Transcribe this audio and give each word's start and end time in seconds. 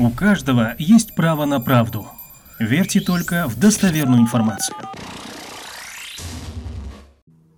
У 0.00 0.10
каждого 0.10 0.76
есть 0.78 1.16
право 1.16 1.44
на 1.44 1.58
правду. 1.58 2.06
Верьте 2.60 3.00
только 3.00 3.48
в 3.48 3.58
достоверную 3.58 4.22
информацию. 4.22 4.76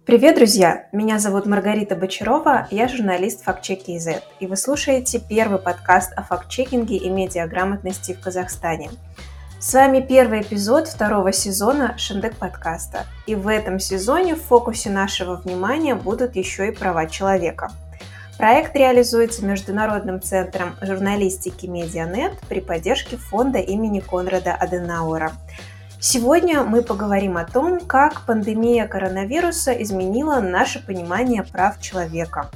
Привет, 0.06 0.36
друзья! 0.36 0.87
Меня 0.90 1.18
зовут 1.18 1.45
Маргарита 1.45 1.96
Бочарова, 1.96 2.66
я 2.71 2.88
журналист 2.88 3.45
фактчеки 3.45 3.98
Z, 3.98 4.22
и 4.40 4.46
вы 4.46 4.56
слушаете 4.56 5.21
первый 5.21 5.58
подкаст 5.58 6.14
о 6.16 6.22
фактчекинге 6.22 6.96
и 6.96 7.10
медиаграмотности 7.10 8.14
в 8.14 8.21
Казахстане. 8.21 8.90
С 9.58 9.74
вами 9.74 10.00
первый 10.00 10.40
эпизод 10.40 10.88
второго 10.88 11.34
сезона 11.34 11.98
Шендек 11.98 12.36
подкаста, 12.36 13.04
и 13.26 13.34
в 13.34 13.48
этом 13.48 13.78
сезоне 13.78 14.34
в 14.34 14.40
фокусе 14.40 14.88
нашего 14.88 15.36
внимания 15.36 15.94
будут 15.94 16.36
еще 16.36 16.68
и 16.68 16.74
права 16.74 17.06
человека– 17.06 17.70
Проект 18.41 18.74
реализуется 18.74 19.45
Международным 19.45 20.22
центром 20.22 20.74
журналистики 20.80 21.66
Медианет 21.66 22.38
при 22.48 22.60
поддержке 22.60 23.18
фонда 23.18 23.58
имени 23.58 24.00
Конрада 24.00 24.54
Аденауэра. 24.54 25.32
Сегодня 26.00 26.62
мы 26.62 26.80
поговорим 26.80 27.36
о 27.36 27.45
том, 27.45 27.80
как 27.80 28.24
пандемия 28.24 28.88
коронавируса 28.88 29.72
изменила 29.72 30.40
наше 30.40 30.82
понимание 30.82 31.42
прав 31.42 31.82
человека. 31.82 32.50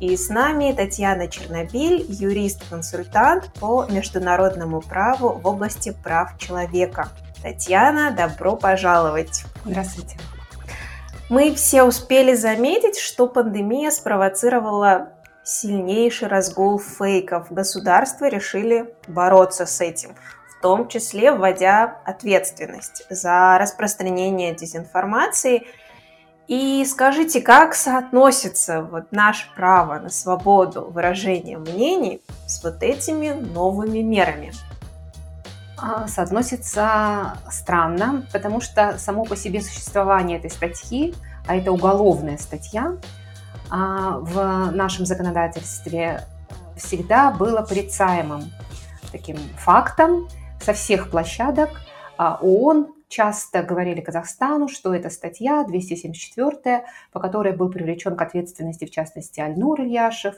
И 0.00 0.14
с 0.18 0.28
нами 0.28 0.70
Татьяна 0.76 1.28
Чернобиль, 1.28 2.04
юрист-консультант 2.10 3.54
по 3.58 3.86
международному 3.88 4.82
праву 4.82 5.30
в 5.30 5.46
области 5.46 5.96
прав 6.04 6.36
человека. 6.36 7.08
Татьяна, 7.42 8.10
добро 8.10 8.54
пожаловать! 8.54 9.44
Здравствуйте! 9.64 10.18
Мы 11.30 11.54
все 11.54 11.84
успели 11.84 12.34
заметить, 12.34 12.98
что 12.98 13.26
пандемия 13.26 13.90
спровоцировала 13.90 15.12
сильнейший 15.44 16.28
разгул 16.28 16.78
фейков. 16.78 17.50
Государства 17.50 18.26
решили 18.28 18.94
бороться 19.08 19.66
с 19.66 19.80
этим, 19.80 20.14
в 20.50 20.62
том 20.62 20.88
числе 20.88 21.32
вводя 21.32 21.98
ответственность 22.04 23.04
за 23.10 23.58
распространение 23.58 24.54
дезинформации. 24.54 25.66
И 26.48 26.84
скажите, 26.84 27.40
как 27.40 27.74
соотносится 27.74 28.82
вот 28.82 29.12
наше 29.12 29.46
право 29.54 29.98
на 29.98 30.08
свободу 30.08 30.90
выражения 30.90 31.58
мнений 31.58 32.20
с 32.46 32.62
вот 32.62 32.82
этими 32.82 33.30
новыми 33.30 34.00
мерами? 34.00 34.52
А, 35.78 36.06
соотносится 36.06 37.38
странно, 37.50 38.26
потому 38.32 38.60
что 38.60 38.98
само 38.98 39.24
по 39.24 39.34
себе 39.34 39.60
существование 39.60 40.38
этой 40.38 40.50
статьи, 40.50 41.14
а 41.48 41.56
это 41.56 41.72
уголовная 41.72 42.38
статья, 42.38 42.98
в 43.72 44.70
нашем 44.72 45.06
законодательстве 45.06 46.20
всегда 46.76 47.30
было 47.30 47.62
порицаемым 47.62 48.44
таким 49.10 49.36
фактом 49.56 50.28
со 50.60 50.74
всех 50.74 51.10
площадок. 51.10 51.70
А 52.18 52.38
ООН 52.42 52.92
часто 53.08 53.62
говорили 53.62 54.02
Казахстану, 54.02 54.68
что 54.68 54.94
это 54.94 55.08
статья 55.08 55.64
274, 55.64 56.84
по 57.12 57.20
которой 57.20 57.56
был 57.56 57.70
привлечен 57.70 58.14
к 58.14 58.20
ответственности, 58.20 58.84
в 58.84 58.90
частности, 58.90 59.40
Альнур 59.40 59.80
Ильяшев, 59.80 60.34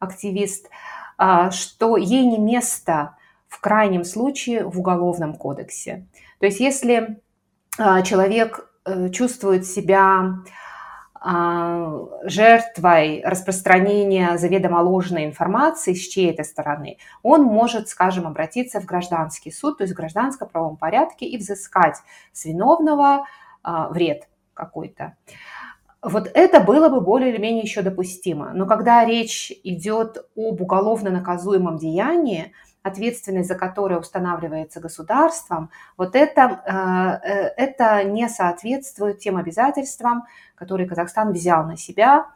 активист, 0.00 0.68
а, 1.16 1.52
что 1.52 1.96
ей 1.96 2.26
не 2.26 2.38
место 2.38 3.16
в 3.46 3.60
крайнем 3.60 4.04
случае 4.04 4.64
в 4.64 4.80
Уголовном 4.80 5.34
кодексе. 5.34 6.06
То 6.40 6.46
есть 6.46 6.58
если 6.58 7.20
человек 8.04 8.68
э, 8.84 9.08
чувствует 9.10 9.66
себя 9.66 9.96
а, 9.96 10.63
жертвой 11.24 13.22
распространения 13.24 14.36
заведомо 14.36 14.82
ложной 14.82 15.24
информации 15.24 15.94
с 15.94 16.06
чьей-то 16.06 16.44
стороны, 16.44 16.98
он 17.22 17.44
может, 17.44 17.88
скажем, 17.88 18.26
обратиться 18.26 18.78
в 18.80 18.84
гражданский 18.84 19.50
суд, 19.50 19.78
то 19.78 19.84
есть 19.84 19.94
в 19.94 19.96
гражданско-правом 19.96 20.76
порядке 20.76 21.24
и 21.24 21.38
взыскать 21.38 21.96
с 22.32 22.44
виновного 22.44 23.24
а, 23.62 23.88
вред 23.88 24.28
какой-то. 24.52 25.16
Вот 26.02 26.30
это 26.34 26.60
было 26.60 26.90
бы 26.90 27.00
более 27.00 27.32
или 27.32 27.40
менее 27.40 27.62
еще 27.62 27.80
допустимо. 27.80 28.52
Но 28.52 28.66
когда 28.66 29.02
речь 29.06 29.50
идет 29.64 30.18
об 30.36 30.60
уголовно 30.60 31.10
наказуемом 31.10 31.78
деянии, 31.78 32.52
ответственность 32.84 33.48
за 33.48 33.54
которое 33.54 33.98
устанавливается 33.98 34.78
государством, 34.78 35.70
вот 35.96 36.14
это, 36.14 37.20
э, 37.24 37.28
э, 37.28 37.54
это 37.56 38.04
не 38.04 38.28
соответствует 38.28 39.18
тем 39.18 39.38
обязательствам, 39.38 40.24
которые 40.54 40.86
Казахстан 40.86 41.32
взял 41.32 41.64
на 41.64 41.78
себя, 41.78 42.26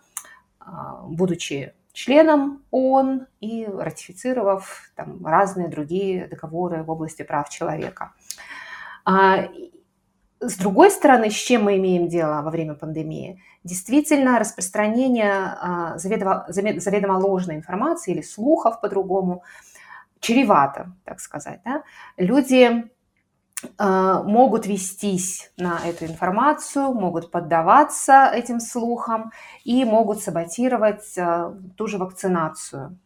э, 0.60 0.64
будучи 1.06 1.74
членом 1.92 2.62
ООН 2.70 3.26
и 3.40 3.66
ратифицировав 3.66 4.90
там, 4.96 5.24
разные 5.26 5.68
другие 5.68 6.26
договоры 6.28 6.82
в 6.82 6.90
области 6.90 7.22
прав 7.22 7.50
человека. 7.50 8.14
А, 9.04 9.48
с 10.40 10.56
другой 10.56 10.90
стороны, 10.90 11.30
с 11.30 11.34
чем 11.34 11.64
мы 11.64 11.76
имеем 11.76 12.08
дело 12.08 12.40
во 12.40 12.50
время 12.50 12.74
пандемии? 12.74 13.42
Действительно, 13.64 14.38
распространение 14.38 15.58
заведомо, 15.96 16.46
заведомо 16.48 17.18
ложной 17.18 17.56
информации 17.56 18.12
или 18.12 18.22
слухов 18.22 18.80
по-другому– 18.80 19.42
чревато, 20.20 20.92
так 21.04 21.20
сказать. 21.20 21.60
Да? 21.64 21.82
Люди 22.16 22.84
э, 23.78 24.22
могут 24.24 24.66
вестись 24.66 25.52
на 25.56 25.80
эту 25.84 26.06
информацию, 26.06 26.92
могут 26.92 27.30
поддаваться 27.30 28.30
этим 28.32 28.60
слухам 28.60 29.32
и 29.64 29.84
могут 29.84 30.20
саботировать 30.20 31.16
э, 31.16 31.52
ту 31.76 31.86
же 31.86 31.98
вакцинацию. 31.98 32.98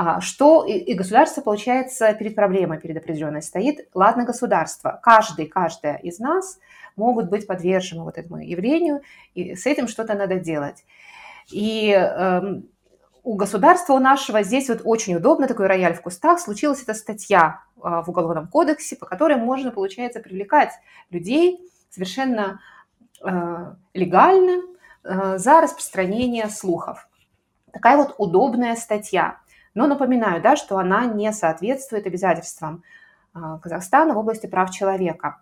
А, 0.00 0.20
что 0.20 0.64
и, 0.64 0.94
государство, 0.94 1.40
получается, 1.40 2.12
перед 2.14 2.36
проблемой, 2.36 2.78
перед 2.78 2.98
определенной 2.98 3.42
стоит. 3.42 3.88
Ладно, 3.94 4.24
государство, 4.24 5.00
каждый, 5.02 5.46
каждая 5.46 5.96
из 5.96 6.20
нас 6.20 6.60
могут 6.94 7.28
быть 7.28 7.48
подвержены 7.48 8.04
вот 8.04 8.16
этому 8.16 8.40
явлению, 8.40 9.00
и 9.34 9.56
с 9.56 9.66
этим 9.66 9.88
что-то 9.88 10.14
надо 10.14 10.38
делать. 10.38 10.84
И 11.50 11.90
э, 11.90 12.60
у 13.22 13.34
государства, 13.34 13.94
у 13.94 13.98
нашего 13.98 14.42
здесь 14.42 14.68
вот 14.68 14.82
очень 14.84 15.14
удобно, 15.14 15.46
такой 15.46 15.66
рояль 15.66 15.94
в 15.94 16.02
кустах, 16.02 16.40
случилась 16.40 16.82
эта 16.82 16.94
статья 16.94 17.62
а, 17.80 18.02
в 18.02 18.08
Уголовном 18.08 18.48
кодексе, 18.48 18.96
по 18.96 19.06
которой 19.06 19.36
можно, 19.36 19.70
получается, 19.70 20.20
привлекать 20.20 20.72
людей 21.10 21.60
совершенно 21.90 22.60
э, 23.24 23.74
легально 23.94 24.62
э, 25.04 25.38
за 25.38 25.60
распространение 25.60 26.48
слухов. 26.48 27.08
Такая 27.72 27.96
вот 27.96 28.14
удобная 28.18 28.76
статья. 28.76 29.38
Но 29.74 29.86
напоминаю, 29.86 30.42
да, 30.42 30.56
что 30.56 30.78
она 30.78 31.06
не 31.06 31.32
соответствует 31.32 32.06
обязательствам 32.06 32.82
э, 33.34 33.38
Казахстана 33.62 34.14
в 34.14 34.18
области 34.18 34.46
прав 34.46 34.70
человека. 34.70 35.40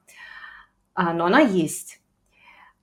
А, 0.95 1.13
но 1.13 1.27
она 1.27 1.41
есть. 1.41 2.01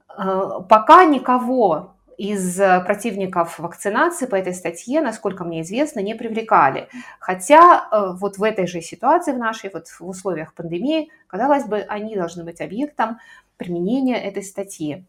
Пока 0.08 1.06
никого 1.06 1.96
из 2.18 2.60
э, 2.60 2.82
противников 2.82 3.60
вакцинации 3.60 4.26
по 4.26 4.36
этой 4.36 4.54
статье, 4.54 5.02
насколько 5.02 5.44
мне 5.44 5.62
известно, 5.62 6.00
не 6.00 6.16
привлекали. 6.16 6.88
Хотя 7.20 7.88
э, 7.92 8.14
вот 8.14 8.38
в 8.38 8.44
этой 8.44 8.68
же 8.68 8.82
ситуации, 8.82 9.34
в 9.34 9.38
нашей, 9.38 9.70
вот 9.72 9.88
в 9.88 10.02
условиях 10.08 10.54
пандемии, 10.54 11.10
казалось 11.28 11.66
бы, 11.66 11.80
они 11.80 12.16
должны 12.16 12.44
быть 12.44 12.62
объектом 12.62 13.20
применения 13.58 14.22
этой 14.22 14.44
статьи. 14.44 15.06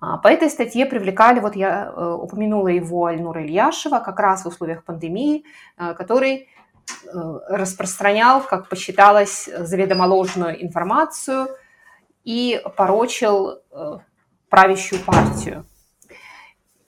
А, 0.00 0.16
по 0.18 0.28
этой 0.28 0.50
статье 0.50 0.86
привлекали, 0.86 1.40
вот 1.40 1.56
я 1.56 1.92
э, 1.94 2.16
упомянула 2.20 2.68
его 2.68 3.06
Альнура 3.06 3.44
Ильяшева, 3.44 4.00
как 4.00 4.18
раз 4.18 4.44
в 4.44 4.48
условиях 4.48 4.84
пандемии, 4.84 5.44
который 5.76 6.48
распространял, 7.48 8.42
как 8.42 8.68
посчиталось, 8.68 9.48
заведомо 9.58 10.04
ложную 10.04 10.60
информацию 10.64 11.48
и 12.24 12.60
порочил 12.76 13.60
правящую 14.48 15.00
партию. 15.04 15.64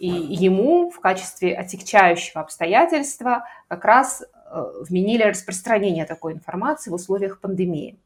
И 0.02 0.08
ему 0.08 0.90
в 0.90 0.98
качестве 0.98 1.54
отягчающего 1.54 2.40
обстоятельства 2.40 3.44
как 3.68 3.84
раз 3.84 4.20
э, 4.22 4.64
вменили 4.88 5.22
распространение 5.22 6.06
такой 6.06 6.32
информации 6.32 6.90
в 6.90 6.94
условиях 6.94 7.38
пандемии. 7.38 8.00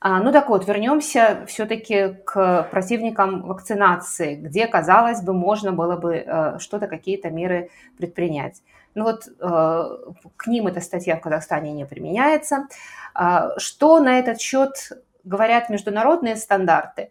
А, 0.00 0.18
ну 0.20 0.32
так 0.32 0.48
вот, 0.48 0.66
вернемся 0.66 1.44
все-таки 1.46 2.14
к 2.24 2.66
противникам 2.68 3.42
вакцинации, 3.42 4.34
где, 4.34 4.66
казалось 4.66 5.22
бы, 5.22 5.34
можно 5.34 5.70
было 5.70 5.94
бы 5.94 6.16
э, 6.16 6.58
что-то, 6.58 6.88
какие-то 6.88 7.30
меры 7.30 7.70
предпринять. 7.96 8.60
Ну 8.96 9.04
вот 9.04 9.28
э, 9.28 10.12
к 10.36 10.46
ним 10.48 10.66
эта 10.66 10.80
статья 10.80 11.14
в 11.14 11.20
Казахстане 11.20 11.70
не 11.70 11.86
применяется. 11.86 12.66
А, 13.14 13.56
что 13.56 14.00
на 14.00 14.18
этот 14.18 14.40
счет 14.40 14.72
говорят 15.22 15.70
международные 15.70 16.34
стандарты? 16.34 17.10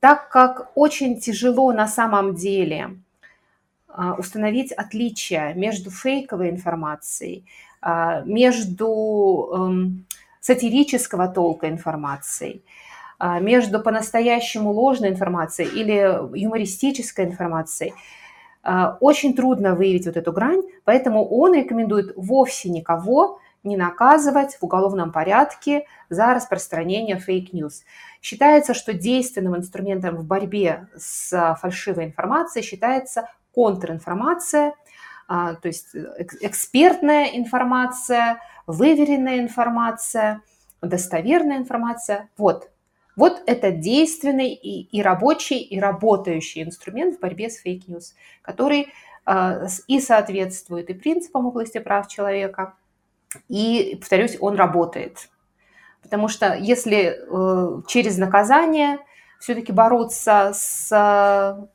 Так 0.00 0.28
как 0.28 0.70
очень 0.74 1.18
тяжело 1.20 1.72
на 1.72 1.88
самом 1.88 2.34
деле 2.34 2.98
а, 3.88 4.14
установить 4.14 4.72
отличие 4.72 5.54
между 5.54 5.90
фейковой 5.90 6.50
информацией, 6.50 7.44
а, 7.80 8.20
между 8.26 9.48
эм, 9.54 10.06
сатирического 10.40 11.28
толка 11.28 11.68
информацией, 11.70 12.62
а, 13.18 13.40
между 13.40 13.80
по-настоящему 13.80 14.70
ложной 14.70 15.08
информацией 15.08 15.68
или 15.68 16.38
юмористической 16.38 17.24
информацией. 17.24 17.94
Очень 18.98 19.34
трудно 19.34 19.76
выявить 19.76 20.06
вот 20.06 20.16
эту 20.16 20.32
грань, 20.32 20.62
поэтому 20.82 21.24
он 21.24 21.54
рекомендует 21.54 22.12
вовсе 22.16 22.68
никого 22.68 23.38
не 23.66 23.76
наказывать 23.76 24.56
в 24.56 24.62
уголовном 24.62 25.12
порядке 25.12 25.86
за 26.08 26.32
распространение 26.32 27.18
fake 27.18 27.47
news. 27.47 27.84
Считается, 28.22 28.74
что 28.74 28.92
действенным 28.92 29.56
инструментом 29.56 30.16
в 30.16 30.24
борьбе 30.24 30.88
с 30.96 31.56
фальшивой 31.60 32.06
информацией 32.06 32.64
считается 32.64 33.28
контринформация, 33.54 34.74
а, 35.28 35.54
то 35.54 35.68
есть 35.68 35.88
экспертная 36.40 37.26
информация, 37.34 38.40
выверенная 38.66 39.40
информация, 39.40 40.42
достоверная 40.82 41.58
информация. 41.58 42.28
Вот. 42.36 42.70
Вот 43.16 43.42
это 43.46 43.70
действенный 43.70 44.52
и, 44.52 44.82
и 44.82 45.02
рабочий, 45.02 45.58
и 45.58 45.80
работающий 45.80 46.62
инструмент 46.62 47.16
в 47.16 47.20
борьбе 47.20 47.48
с 47.48 47.56
fake 47.56 47.82
news, 47.82 48.14
который 48.42 48.92
э, 49.26 49.66
и 49.86 50.00
соответствует 50.00 50.90
и 50.90 50.94
принципам 50.94 51.46
области 51.46 51.78
прав 51.78 52.08
человека, 52.08 52.74
и, 53.48 53.96
повторюсь, 54.00 54.36
он 54.40 54.56
работает. 54.56 55.28
Потому 56.02 56.28
что 56.28 56.54
если 56.54 57.18
э, 57.18 57.82
через 57.88 58.16
наказание 58.18 58.98
все-таки 59.38 59.72
бороться 59.72 60.52
с, 60.54 60.88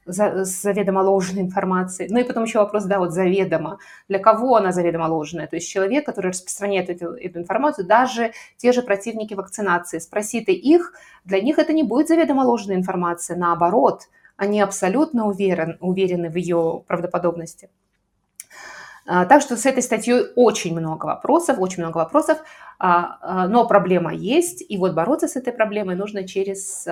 с 0.05 0.61
заведомо 0.61 0.99
ложной 0.99 1.41
информацией. 1.43 2.09
Ну 2.11 2.19
и 2.19 2.23
потом 2.23 2.43
еще 2.43 2.59
вопрос, 2.59 2.85
да, 2.85 2.99
вот 2.99 3.11
заведомо. 3.11 3.77
Для 4.09 4.19
кого 4.19 4.55
она 4.55 4.71
заведомо 4.71 5.05
ложная? 5.05 5.47
То 5.47 5.55
есть 5.55 5.69
человек, 5.69 6.05
который 6.05 6.31
распространяет 6.31 6.89
эту, 6.89 7.13
эту 7.13 7.39
информацию, 7.39 7.85
даже 7.85 8.33
те 8.57 8.71
же 8.71 8.81
противники 8.81 9.33
вакцинации, 9.33 9.99
спроси 9.99 10.41
ты 10.41 10.53
их, 10.53 10.93
для 11.23 11.41
них 11.41 11.59
это 11.59 11.73
не 11.73 11.83
будет 11.83 12.07
заведомо 12.07 12.41
ложная 12.41 12.75
информация, 12.75 13.37
наоборот, 13.37 14.09
они 14.37 14.59
абсолютно 14.59 15.27
уверен, 15.27 15.77
уверены 15.81 16.29
в 16.29 16.35
ее 16.35 16.83
правдоподобности. 16.87 17.69
А, 19.05 19.25
так 19.25 19.41
что 19.41 19.57
с 19.57 19.65
этой 19.65 19.81
статьей 19.81 20.27
очень 20.35 20.77
много 20.77 21.05
вопросов, 21.05 21.57
очень 21.59 21.83
много 21.83 21.97
вопросов, 21.97 22.37
а, 22.77 23.17
а, 23.21 23.47
но 23.47 23.67
проблема 23.67 24.13
есть, 24.13 24.63
и 24.67 24.77
вот 24.77 24.93
бороться 24.93 25.27
с 25.27 25.35
этой 25.35 25.53
проблемой 25.53 25.95
нужно 25.95 26.27
через 26.27 26.87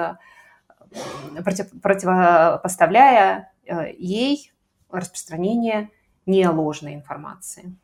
против, 1.44 1.70
противопоставляя 1.82 3.52
ей 3.98 4.52
распространение 4.90 5.92
не 6.26 6.48
ложной 6.48 6.96
информации. 6.96 7.76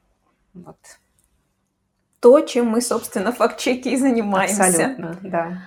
Вот. 0.53 0.77
То, 2.19 2.41
чем 2.41 2.67
мы, 2.67 2.81
собственно, 2.81 3.31
факт-чеки 3.31 3.89
и 3.89 3.97
занимаемся. 3.97 4.65
Абсолютно, 4.65 5.17
да. 5.21 5.61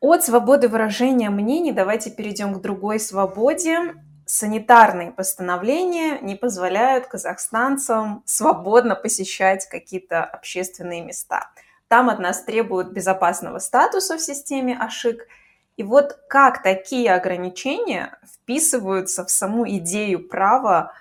От 0.00 0.22
свободы 0.22 0.68
выражения 0.68 1.30
мнений 1.30 1.72
давайте 1.72 2.10
перейдем 2.10 2.54
к 2.54 2.60
другой 2.60 3.00
свободе. 3.00 3.94
Санитарные 4.26 5.12
постановления 5.12 6.18
не 6.20 6.34
позволяют 6.34 7.06
казахстанцам 7.06 8.22
свободно 8.24 8.94
посещать 8.94 9.68
какие-то 9.68 10.24
общественные 10.24 11.02
места. 11.02 11.50
Там 11.88 12.08
от 12.08 12.18
нас 12.18 12.42
требуют 12.42 12.92
безопасного 12.92 13.58
статуса 13.58 14.16
в 14.16 14.20
системе 14.20 14.76
АШИК– 14.78 15.26
и 15.76 15.82
вот 15.82 16.18
как 16.28 16.62
такие 16.62 17.12
ограничения 17.12 18.16
вписываются 18.24 19.24
в 19.24 19.30
саму 19.30 19.68
идею 19.68 20.28
права 20.28 20.92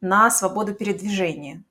на 0.00 0.30
свободу 0.30 0.74
передвижения? 0.74 1.62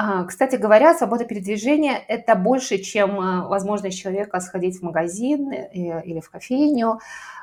А, 0.00 0.24
кстати 0.26 0.54
говоря, 0.54 0.94
свобода 0.94 1.24
передвижения– 1.24 2.00
это 2.08 2.36
больше, 2.36 2.78
чем 2.78 3.20
э, 3.20 3.48
возможность 3.48 3.98
человека 3.98 4.38
сходить 4.38 4.78
в 4.78 4.82
магазин 4.84 5.50
э, 5.50 6.04
или 6.04 6.20
в 6.20 6.30
кофейню. 6.30 7.00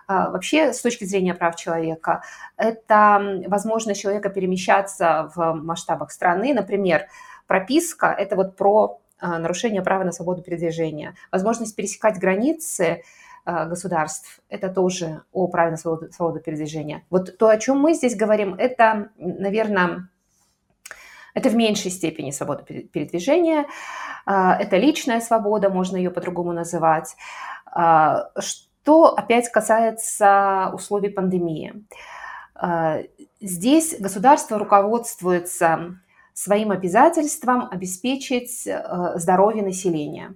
А, 0.08 0.30
вообще, 0.30 0.72
с 0.72 0.80
точки 0.80 1.04
зрения 1.04 1.34
прав 1.34 1.58
человека, 1.58 2.24
это 2.56 3.42
возможность 3.48 4.00
человека 4.00 4.30
перемещаться 4.30 5.30
в 5.36 5.52
масштабах 5.56 6.12
страны. 6.12 6.54
Например, 6.54 7.08
прописка– 7.46 8.08
это 8.18 8.38
вот 8.38 8.56
про 8.56 9.02
а, 9.20 9.38
нарушение 9.38 9.82
права 9.82 10.06
на 10.06 10.14
свободу 10.14 10.42
передвижения. 10.42 11.16
Возможность 11.34 11.76
пересекать 11.76 12.20
границы– 12.20 13.04
Э, 13.48 13.68
государств. 13.68 14.40
Это 14.50 14.70
тоже 14.70 15.22
о 15.32 15.48
праве 15.48 15.70
на 15.70 15.78
свободу, 15.78 16.12
свободу 16.12 16.40
передвижения. 16.40 17.06
Вот 17.12 17.38
то, 17.38 17.48
о 17.48 17.58
чем 17.58 17.80
мы 17.80 17.94
здесь 17.94 18.16
говорим, 18.16 18.56
это, 18.56 19.10
наверное, 19.18 20.10
это 21.36 21.50
в 21.50 21.56
меньшей 21.56 21.92
степени 21.92 22.32
свобода 22.32 22.64
передвижения, 22.64 23.68
э, 24.26 24.32
это 24.32 24.78
личная 24.78 25.22
свобода, 25.22 25.70
можно 25.70 25.98
ее 25.98 26.10
по-другому 26.10 26.52
называть. 26.52 27.16
Э, 27.76 28.24
что 28.40 29.14
опять 29.16 29.50
касается 29.52 30.72
условий 30.74 31.10
пандемии. 31.10 31.86
Здесь 33.42 34.00
государство 34.00 34.60
руководствуется 34.60 36.00
своим 36.34 36.72
обязательством 36.72 37.68
обеспечить 37.72 38.68
здоровье 39.16 39.64
населения. 39.64 40.36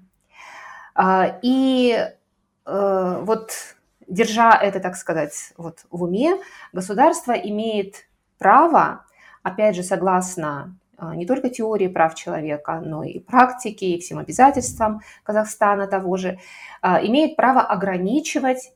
И 1.44 2.10
Э, 2.70 3.22
вот 3.24 3.52
держа 4.08 4.56
это, 4.56 4.80
так 4.80 4.96
сказать, 4.96 5.54
вот 5.58 5.86
в 5.90 6.04
уме, 6.04 6.38
государство 6.72 7.32
имеет 7.32 8.08
право, 8.38 9.06
опять 9.44 9.76
же, 9.76 9.84
согласно 9.84 10.78
э, 10.89 10.89
не 11.16 11.26
только 11.26 11.50
теории 11.50 11.88
прав 11.88 12.16
человека, 12.16 12.82
но 12.84 13.04
и 13.04 13.20
практики, 13.20 13.86
и 13.86 14.00
всем 14.00 14.20
обязательствам 14.20 15.02
Казахстана 15.24 15.88
того 15.88 16.18
же, 16.18 16.40
э, 16.82 17.08
имеет 17.08 17.36
право 17.36 17.62
ограничивать 17.62 18.74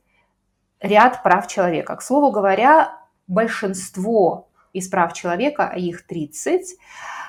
ряд 0.80 1.22
прав 1.22 1.46
человека. 1.46 1.96
К 1.96 2.02
слову 2.02 2.30
говоря, 2.30 2.98
большинство 3.26 4.48
из 4.72 4.88
прав 4.88 5.12
человека, 5.12 5.70
а 5.72 5.78
их 5.78 6.06
30, 6.06 6.76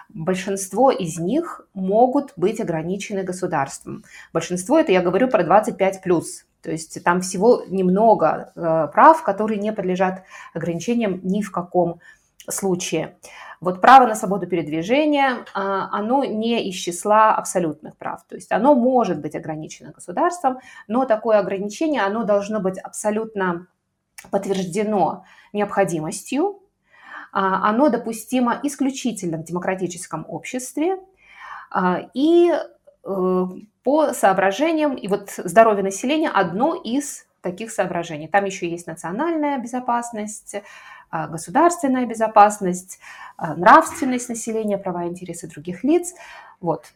большинство 0.09 0.91
из 0.91 1.17
них 1.19 1.67
могут 1.73 2.33
быть 2.35 2.59
ограничены 2.59 3.23
государством. 3.23 4.03
Большинство 4.33 4.79
это 4.79 4.91
я 4.91 5.01
говорю 5.01 5.29
про 5.29 5.43
25 5.43 6.01
плюс. 6.01 6.45
То 6.61 6.71
есть 6.71 7.03
там 7.03 7.21
всего 7.21 7.63
немного 7.67 8.51
э, 8.55 8.87
прав, 8.91 9.21
которые 9.23 9.59
не 9.59 9.71
подлежат 9.71 10.23
ограничениям 10.53 11.19
ни 11.23 11.41
в 11.41 11.51
каком 11.51 11.99
случае. 12.49 13.17
Вот 13.61 13.81
право 13.81 14.05
на 14.05 14.15
свободу 14.15 14.47
передвижения, 14.47 15.45
а, 15.53 15.89
оно 15.91 16.23
не 16.23 16.69
из 16.69 16.75
числа 16.75 17.35
абсолютных 17.35 17.97
прав. 17.97 18.23
То 18.27 18.35
есть 18.35 18.51
оно 18.51 18.75
может 18.75 19.19
быть 19.19 19.35
ограничено 19.35 19.91
государством, 19.91 20.59
но 20.87 21.05
такое 21.05 21.39
ограничение, 21.39 22.01
оно 22.01 22.23
должно 22.23 22.59
быть 22.59 22.77
абсолютно 22.77 23.67
подтверждено 24.29 25.25
необходимостью, 25.53 26.59
а, 27.31 27.69
оно 27.69 27.89
допустимо 27.89 28.59
исключительно 28.63 29.37
в 29.37 29.43
демократическом 29.43 30.25
обществе, 30.27 30.97
а, 31.71 32.09
и 32.13 32.51
э, 33.03 33.45
по 33.83 34.13
соображениям, 34.13 34.95
и 34.95 35.07
вот 35.07 35.31
здоровье 35.37 35.83
населения 35.83 36.29
одно 36.29 36.75
из 36.75 37.25
таких 37.45 37.71
соображений. 37.71 38.27
Там 38.27 38.45
еще 38.45 38.67
есть 38.67 38.87
национальная 38.87 39.59
безопасность, 39.59 40.55
а, 41.11 41.27
государственная 41.27 42.07
безопасность, 42.07 42.99
а, 43.37 43.55
нравственность 43.55 44.29
населения, 44.29 44.79
права 44.79 45.05
и 45.05 45.09
интересы 45.09 45.47
других 45.47 45.83
лиц. 45.83 46.15
Вот. 46.59 46.91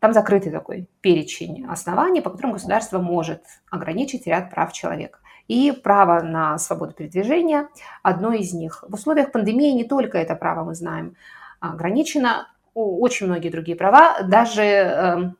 Там 0.00 0.12
закрытый 0.12 0.50
такой 0.50 0.88
перечень 1.00 1.64
оснований, 1.70 2.20
по 2.20 2.30
которым 2.30 2.52
государство 2.52 2.98
может 2.98 3.42
ограничить 3.70 4.26
ряд 4.26 4.50
прав 4.50 4.72
человека. 4.72 5.20
И 5.46 5.70
право 5.70 6.20
на 6.20 6.58
свободу 6.58 6.92
передвижения– 6.92 7.68
одно 8.02 8.32
из 8.32 8.52
них. 8.52 8.82
В 8.88 8.94
условиях 8.94 9.30
пандемии 9.30 9.70
не 9.70 9.84
только 9.84 10.18
это 10.18 10.34
право, 10.34 10.64
мы 10.64 10.74
знаем, 10.74 11.14
ограничено, 11.60 12.48
очень 12.74 13.26
многие 13.26 13.50
другие 13.50 13.76
права, 13.76 14.22
даже 14.22 14.62
эм, 14.62 15.36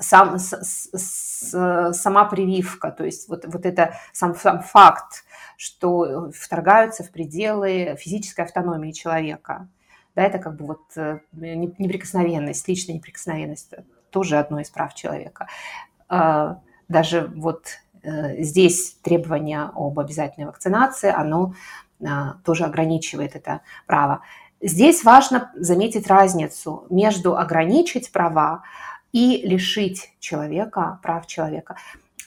сам, 0.00 0.38
с, 0.38 0.52
с, 0.92 1.92
сама 1.92 2.24
прививка, 2.24 2.90
то 2.90 3.04
есть 3.04 3.28
вот, 3.28 3.44
вот 3.46 3.66
это 3.66 3.94
сам, 4.12 4.34
сам 4.34 4.62
факт, 4.62 5.24
что 5.56 6.30
вторгаются 6.32 7.04
в 7.04 7.10
пределы 7.10 7.96
физической 7.98 8.42
автономии 8.42 8.92
человека. 8.92 9.68
Да, 10.16 10.22
это 10.22 10.38
как 10.38 10.56
бы 10.56 10.66
вот 10.66 10.82
э, 10.96 11.20
неприкосновенность, 11.32 12.66
личная 12.66 12.96
неприкосновенность, 12.96 13.72
тоже 14.10 14.38
одно 14.38 14.60
из 14.60 14.70
прав 14.70 14.94
человека. 14.94 15.46
А, 16.08 16.60
даже 16.88 17.30
вот 17.36 17.66
э, 18.02 18.42
здесь 18.42 18.96
требование 19.02 19.70
об 19.74 19.98
обязательной 20.00 20.48
вакцинации, 20.48 21.10
оно 21.10 21.54
а, 22.04 22.34
тоже 22.44 22.64
ограничивает 22.64 23.36
это 23.36 23.60
право. 23.86 24.22
Здесь 24.60 25.04
важно 25.04 25.50
заметить 25.54 26.06
разницу 26.06 26.86
между 26.90 27.36
ограничить 27.36 28.12
права, 28.12 28.62
и 29.12 29.46
лишить 29.46 30.12
человека 30.20 30.98
прав 31.02 31.26
человека. 31.26 31.76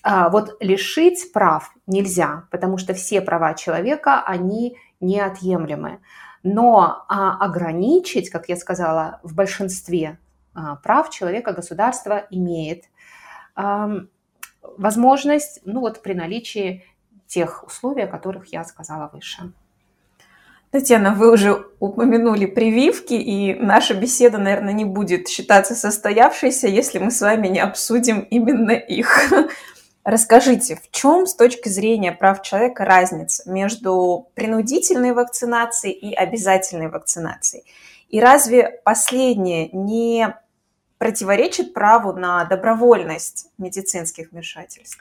А 0.04 0.30
вот 0.30 0.58
лишить 0.60 1.32
прав 1.32 1.74
нельзя, 1.88 2.44
потому 2.52 2.78
что 2.78 2.94
все 2.94 3.22
права 3.22 3.54
человека, 3.54 4.22
они 4.22 4.78
неотъемлемы. 5.00 6.00
Но 6.44 7.06
а, 7.08 7.38
ограничить, 7.38 8.30
как 8.30 8.50
я 8.50 8.58
сказала, 8.58 9.22
в 9.24 9.34
большинстве 9.34 10.20
а, 10.54 10.76
прав 10.76 11.10
человека 11.10 11.54
государство 11.54 12.28
имеет 12.30 12.84
а, 13.56 13.92
возможность, 14.62 15.62
ну 15.64 15.80
вот 15.80 16.02
при 16.02 16.14
наличии 16.14 16.84
тех 17.28 17.64
условий, 17.66 18.04
о 18.04 18.08
которых 18.08 18.48
я 18.48 18.66
сказала 18.66 19.10
выше. 19.12 19.54
Татьяна, 20.74 21.14
вы 21.14 21.32
уже 21.32 21.68
упомянули 21.80 22.48
прививки, 22.48 23.14
и 23.14 23.54
наша 23.54 23.94
беседа, 23.94 24.40
наверное, 24.40 24.74
не 24.74 24.86
будет 24.86 25.28
считаться 25.28 25.76
состоявшейся, 25.76 26.68
если 26.68 26.98
мы 26.98 27.12
с 27.12 27.22
вами 27.22 27.48
не 27.48 27.60
обсудим 27.60 28.22
именно 28.22 28.72
их. 28.72 29.32
Расскажите, 30.04 30.78
в 30.78 30.90
чем 30.90 31.28
с 31.28 31.36
точки 31.36 31.70
зрения 31.70 32.12
прав 32.12 32.42
человека 32.42 32.86
разница 32.86 33.48
между 33.52 34.32
принудительной 34.34 35.14
вакцинацией 35.14 35.94
и 35.94 36.12
обязательной 36.16 36.90
вакцинацией? 36.90 37.66
И 38.10 38.20
разве 38.20 38.82
последнее 38.84 39.70
не 39.74 40.36
противоречит 40.98 41.76
праву 41.76 42.14
на 42.14 42.46
добровольность 42.46 43.46
медицинских 43.60 44.32
вмешательств? 44.32 44.98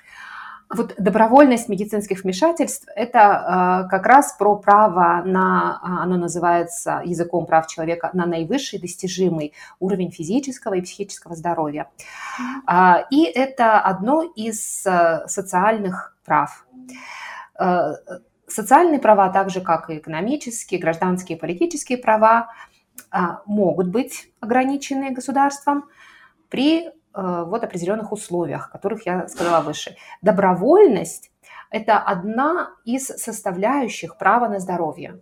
Вот 0.75 0.95
добровольность 0.97 1.69
медицинских 1.69 2.25
вмешательств– 2.25 2.89
это 2.97 3.85
э, 3.87 3.91
как 3.91 4.07
раз 4.07 4.33
про 4.39 4.57
право 4.57 5.23
на, 5.25 5.79
а, 5.83 6.03
оно 6.03 6.17
называется 6.17 7.03
языком 7.05 7.45
прав 7.45 7.67
человека, 7.67 8.09
на 8.15 8.25
наивысший 8.25 8.79
достижимый 8.79 9.53
уровень 9.81 10.11
физического 10.11 10.75
и 10.75 10.81
психического 10.81 11.37
здоровья. 11.37 11.91
Э, 12.67 13.05
и 13.11 13.25
это 13.25 13.81
одно 13.81 14.23
из 14.23 14.87
социальных 15.27 16.17
прав. 16.25 16.67
Социальные 18.47 18.99
права, 18.99 19.29
так 19.31 19.51
же 19.51 19.61
как 19.61 19.91
и 19.91 19.99
экономические, 19.99 20.81
гражданские 20.81 21.37
и 21.37 21.41
политические 21.41 21.99
права, 21.99 22.49
могут 23.47 23.89
быть 23.89 24.31
ограничены 24.41 25.11
государством 25.11 25.85
при 26.49 26.91
вот 27.15 27.65
определенных 27.65 28.13
условиях, 28.13 28.71
которых 28.71 29.07
я 29.07 29.29
сказала 29.29 29.63
выше. 29.63 29.97
Добровольность– 30.23 31.31
это 31.71 31.99
одна 31.99 32.71
из 32.85 33.07
составляющих 33.07 34.17
права 34.17 34.49
на 34.49 34.59
здоровье. 34.59 35.21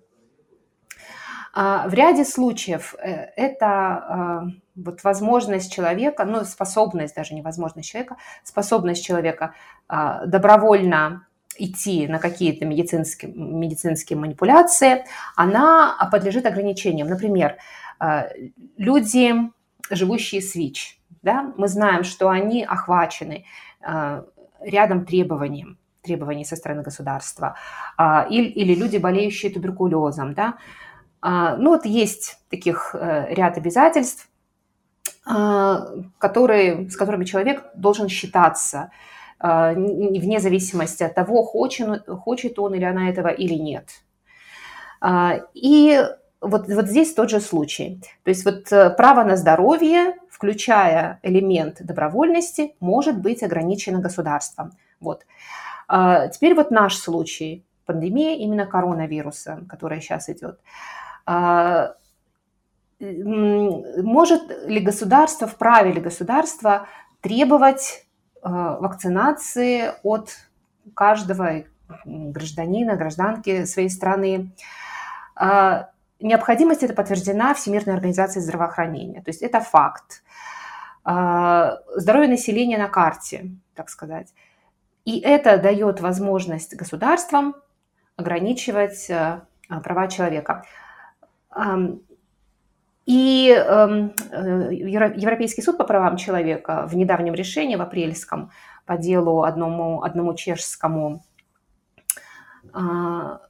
А, 1.53 1.89
в 1.89 1.95
ряде 1.95 2.25
случаев 2.25 2.95
э, 3.03 3.29
это 3.37 3.67
а, 3.67 4.43
вот 4.77 5.03
возможность 5.03 5.73
человека, 5.73 6.25
ну, 6.25 6.45
способность, 6.45 7.17
даже 7.17 7.35
не 7.35 7.43
возможность 7.43 7.89
человека, 7.89 8.17
способность 8.45 9.05
человека 9.05 9.55
а, 9.89 10.27
добровольно 10.27 11.27
идти 11.59 12.07
на 12.07 12.21
какие-то 12.21 12.65
медицинские, 12.67 13.33
медицинские 13.33 14.19
манипуляции, 14.19 15.05
она 15.35 16.09
подлежит 16.11 16.47
ограничениям. 16.47 17.09
Например, 17.09 17.57
люди, 18.79 19.35
живущие 19.91 20.41
с 20.41 20.55
ВИЧ– 20.55 21.00
да, 21.23 21.53
мы 21.57 21.69
знаем, 21.69 22.05
что 22.05 22.29
они 22.29 22.65
охвачены 22.65 23.45
э, 23.81 24.23
рядом 24.61 25.05
требованием, 25.05 25.79
требований 26.03 26.45
со 26.45 26.57
стороны 26.57 26.83
государства, 26.83 27.57
а, 27.97 28.27
или, 28.31 28.47
или 28.47 28.75
люди, 28.75 28.97
болеющие 28.97 29.53
туберкулезом, 29.53 30.35
да, 30.35 30.55
а, 31.21 31.57
ну 31.57 31.71
вот 31.71 31.85
есть 31.85 32.39
таких 32.49 32.95
э, 32.95 33.35
ряд 33.35 33.59
обязательств, 33.59 34.29
а, 35.27 35.87
которые, 36.19 36.89
с 36.89 36.97
которыми 36.97 37.25
человек 37.25 37.65
должен 37.75 38.09
считаться, 38.09 38.91
вне 39.43 40.39
зависимости 40.39 41.03
от 41.03 41.15
того, 41.15 41.43
хочет, 41.43 42.07
хочет 42.07 42.59
он 42.59 42.75
или 42.75 42.85
она 42.85 43.09
этого 43.09 43.29
или 43.29 43.55
нет. 43.55 43.89
И 45.55 46.05
вот, 46.41 46.69
вот 46.69 46.87
здесь 46.89 47.15
тот 47.15 47.31
же 47.31 47.41
случай. 47.41 48.01
То 48.25 48.31
есть 48.31 48.45
вот 48.45 48.73
э, 48.73 48.91
право 48.91 49.25
на 49.25 49.37
здоровье 49.37 50.15
включая 50.41 51.21
элемент 51.23 51.85
добровольности, 51.85 52.75
может 52.81 53.21
быть 53.21 53.43
ограничено 53.43 54.01
государством. 54.01 54.73
Вот. 54.99 55.27
А, 55.87 56.29
теперь 56.29 56.55
вот 56.55 56.71
наш 56.71 56.97
случай, 56.97 57.63
пандемия 57.85 58.39
именно 58.39 58.65
коронавируса, 58.65 59.67
которая 59.69 60.01
сейчас 60.01 60.31
идет. 60.31 60.59
А, 61.27 61.95
может 63.01 64.67
ли 64.67 64.81
государство, 64.81 65.47
вправе 65.47 65.93
ли 65.93 66.01
государство 66.01 66.87
требовать 67.21 68.07
а, 68.41 68.79
вакцинации 68.79 69.93
от 70.03 70.31
каждого 70.95 71.65
гражданина, 72.07 72.97
гражданки 72.97 73.67
своей 73.67 73.91
страны? 73.91 74.53
Необходимость 76.21 76.83
эта 76.83 76.95
подтверждена 76.95 77.55
Всемирной 77.55 77.95
организацией 77.95 78.43
здравоохранения. 78.43 79.23
То 79.23 79.31
есть 79.31 79.43
это 79.43 79.61
факт. 79.61 80.23
А, 81.05 81.79
здоровье 81.97 82.29
населения 82.29 82.79
на 82.79 82.89
карте, 82.89 83.51
так 83.75 83.89
сказать. 83.89 84.33
И 85.05 85.19
это 85.21 85.59
дает 85.59 86.01
возможность 86.01 86.77
государствам 86.77 87.55
ограничивать 88.17 89.09
э, 89.09 89.41
права 89.83 90.09
человека. 90.09 90.65
И 93.07 93.51
эм, 93.51 94.15
э, 94.31 94.69
Европейский 94.73 95.63
суд 95.63 95.79
по 95.79 95.85
правам 95.85 96.17
человека 96.17 96.87
в 96.87 96.95
недавнем 96.95 97.35
решении, 97.35 97.77
в 97.77 97.83
апрельском, 97.83 98.51
по 98.85 98.97
делу 98.99 99.43
одному, 99.43 100.03
одному 100.03 100.35
чешскому 100.35 101.25
а, 102.73 103.41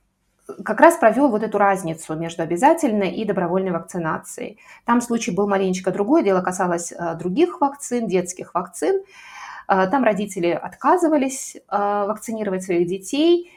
как 0.65 0.81
раз 0.81 0.97
провел 0.97 1.29
вот 1.29 1.43
эту 1.43 1.59
разницу 1.59 2.15
между 2.15 2.43
обязательной 2.43 3.11
и 3.13 3.25
добровольной 3.25 3.71
вакцинацией. 3.71 4.59
Там 4.85 5.01
случай 5.01 5.31
был 5.31 5.49
маленечко 5.49 5.91
другой, 5.91 6.23
дело 6.23 6.41
касалось 6.41 6.93
э, 6.93 7.15
других 7.15 7.61
вакцин, 7.61 8.07
детских 8.07 8.55
вакцин. 8.55 9.03
Э, 9.69 9.87
там 9.91 10.05
родители 10.05 10.51
отказывались 10.51 11.57
э, 11.57 11.61
вакцинировать 11.69 12.63
своих 12.63 12.87
детей, 12.87 13.51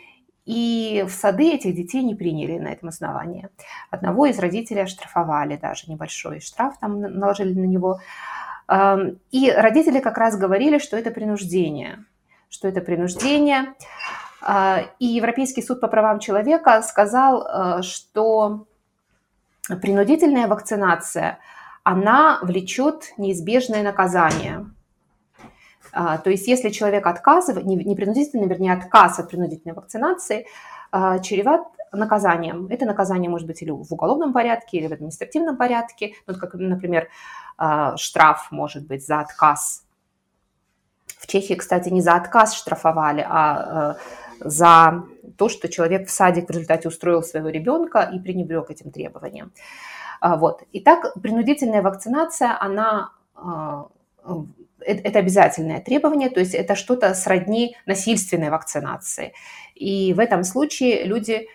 и 0.46 1.06
в 1.08 1.12
сады 1.12 1.54
этих 1.54 1.74
детей 1.74 2.04
не 2.04 2.16
приняли 2.16 2.58
на 2.58 2.68
этом 2.68 2.90
основании. 2.90 3.48
Одного 3.90 4.26
из 4.26 4.40
родителей 4.40 4.82
оштрафовали 4.82 5.56
даже, 5.56 5.90
небольшой 5.90 6.42
штраф 6.42 6.78
там 6.80 7.00
наложили 7.00 7.54
на 7.54 7.66
него. 7.66 8.00
Эм, 8.68 9.20
и 9.32 9.50
родители 9.52 10.00
как 10.00 10.18
раз 10.18 10.38
говорили, 10.38 10.80
что 10.80 10.98
это 10.98 11.12
принуждение, 11.12 12.04
что 12.50 12.68
это 12.68 12.82
принуждение. 12.82 13.74
А, 14.46 14.82
и 15.00 15.06
Европейский 15.06 15.62
суд 15.62 15.80
по 15.80 15.88
правам 15.88 16.20
человека 16.20 16.82
сказал, 16.82 17.48
э, 17.48 17.82
что 17.82 18.66
принудительная 19.82 20.48
вакцинация, 20.48 21.40
она 21.84 22.40
влечет 22.42 23.14
неизбежное 23.18 23.84
наказание. 23.84 24.66
А, 25.94 26.18
то 26.18 26.30
есть 26.30 26.48
если 26.48 26.70
человек 26.70 27.08
отказывает, 27.08 27.66
не 27.66 27.96
принудительный, 27.96 28.48
вернее, 28.48 28.74
отказ 28.74 29.20
от 29.20 29.30
принудительной 29.30 29.76
вакцинации, 29.76 30.46
а, 30.92 31.20
чреват 31.20 31.62
наказанием. 31.94 32.68
Это 32.68 32.86
наказание 32.86 33.30
может 33.30 33.48
быть 33.48 33.62
или 33.62 33.70
в 33.70 33.94
уголовном 33.94 34.34
порядке, 34.34 34.78
или 34.78 34.88
в 34.88 34.94
административном 34.94 35.58
порядке. 35.58 36.14
Ну, 36.26 36.34
как, 36.34 36.56
например, 36.56 37.08
штраф 37.98 38.48
может 38.50 38.88
быть 38.88 39.06
за 39.06 39.20
отказ. 39.20 39.84
В 41.20 41.28
Чехии, 41.28 41.54
кстати, 41.54 41.90
не 41.90 42.02
за 42.02 42.16
отказ 42.16 42.56
штрафовали, 42.56 43.26
а 43.30 43.96
э, 43.96 44.33
за 44.44 45.04
то, 45.38 45.50
что 45.50 45.70
человек 45.70 46.08
в 46.08 46.12
садик 46.12 46.48
в 46.48 46.52
результате 46.52 46.88
устроил 46.88 47.24
своего 47.24 47.50
ребенка 47.50 48.10
и 48.14 48.20
пренебрег 48.20 48.70
этим 48.70 48.92
требованиям. 48.92 49.52
А, 50.20 50.38
вот. 50.38 50.64
Итак, 50.74 51.14
принудительная 51.22 51.82
вакцинация, 51.82 52.58
она 52.60 53.12
а, 53.36 53.88
э, 54.26 54.32
это 54.86 55.20
обязательное 55.20 55.82
требование, 55.82 56.30
то 56.30 56.40
есть 56.40 56.54
это 56.54 56.76
что-то 56.76 57.14
сродни 57.14 57.76
насильственной 57.86 58.50
вакцинации. 58.50 59.34
И 59.76 60.14
в 60.14 60.20
этом 60.20 60.44
случае 60.44 61.04
люди 61.06 61.48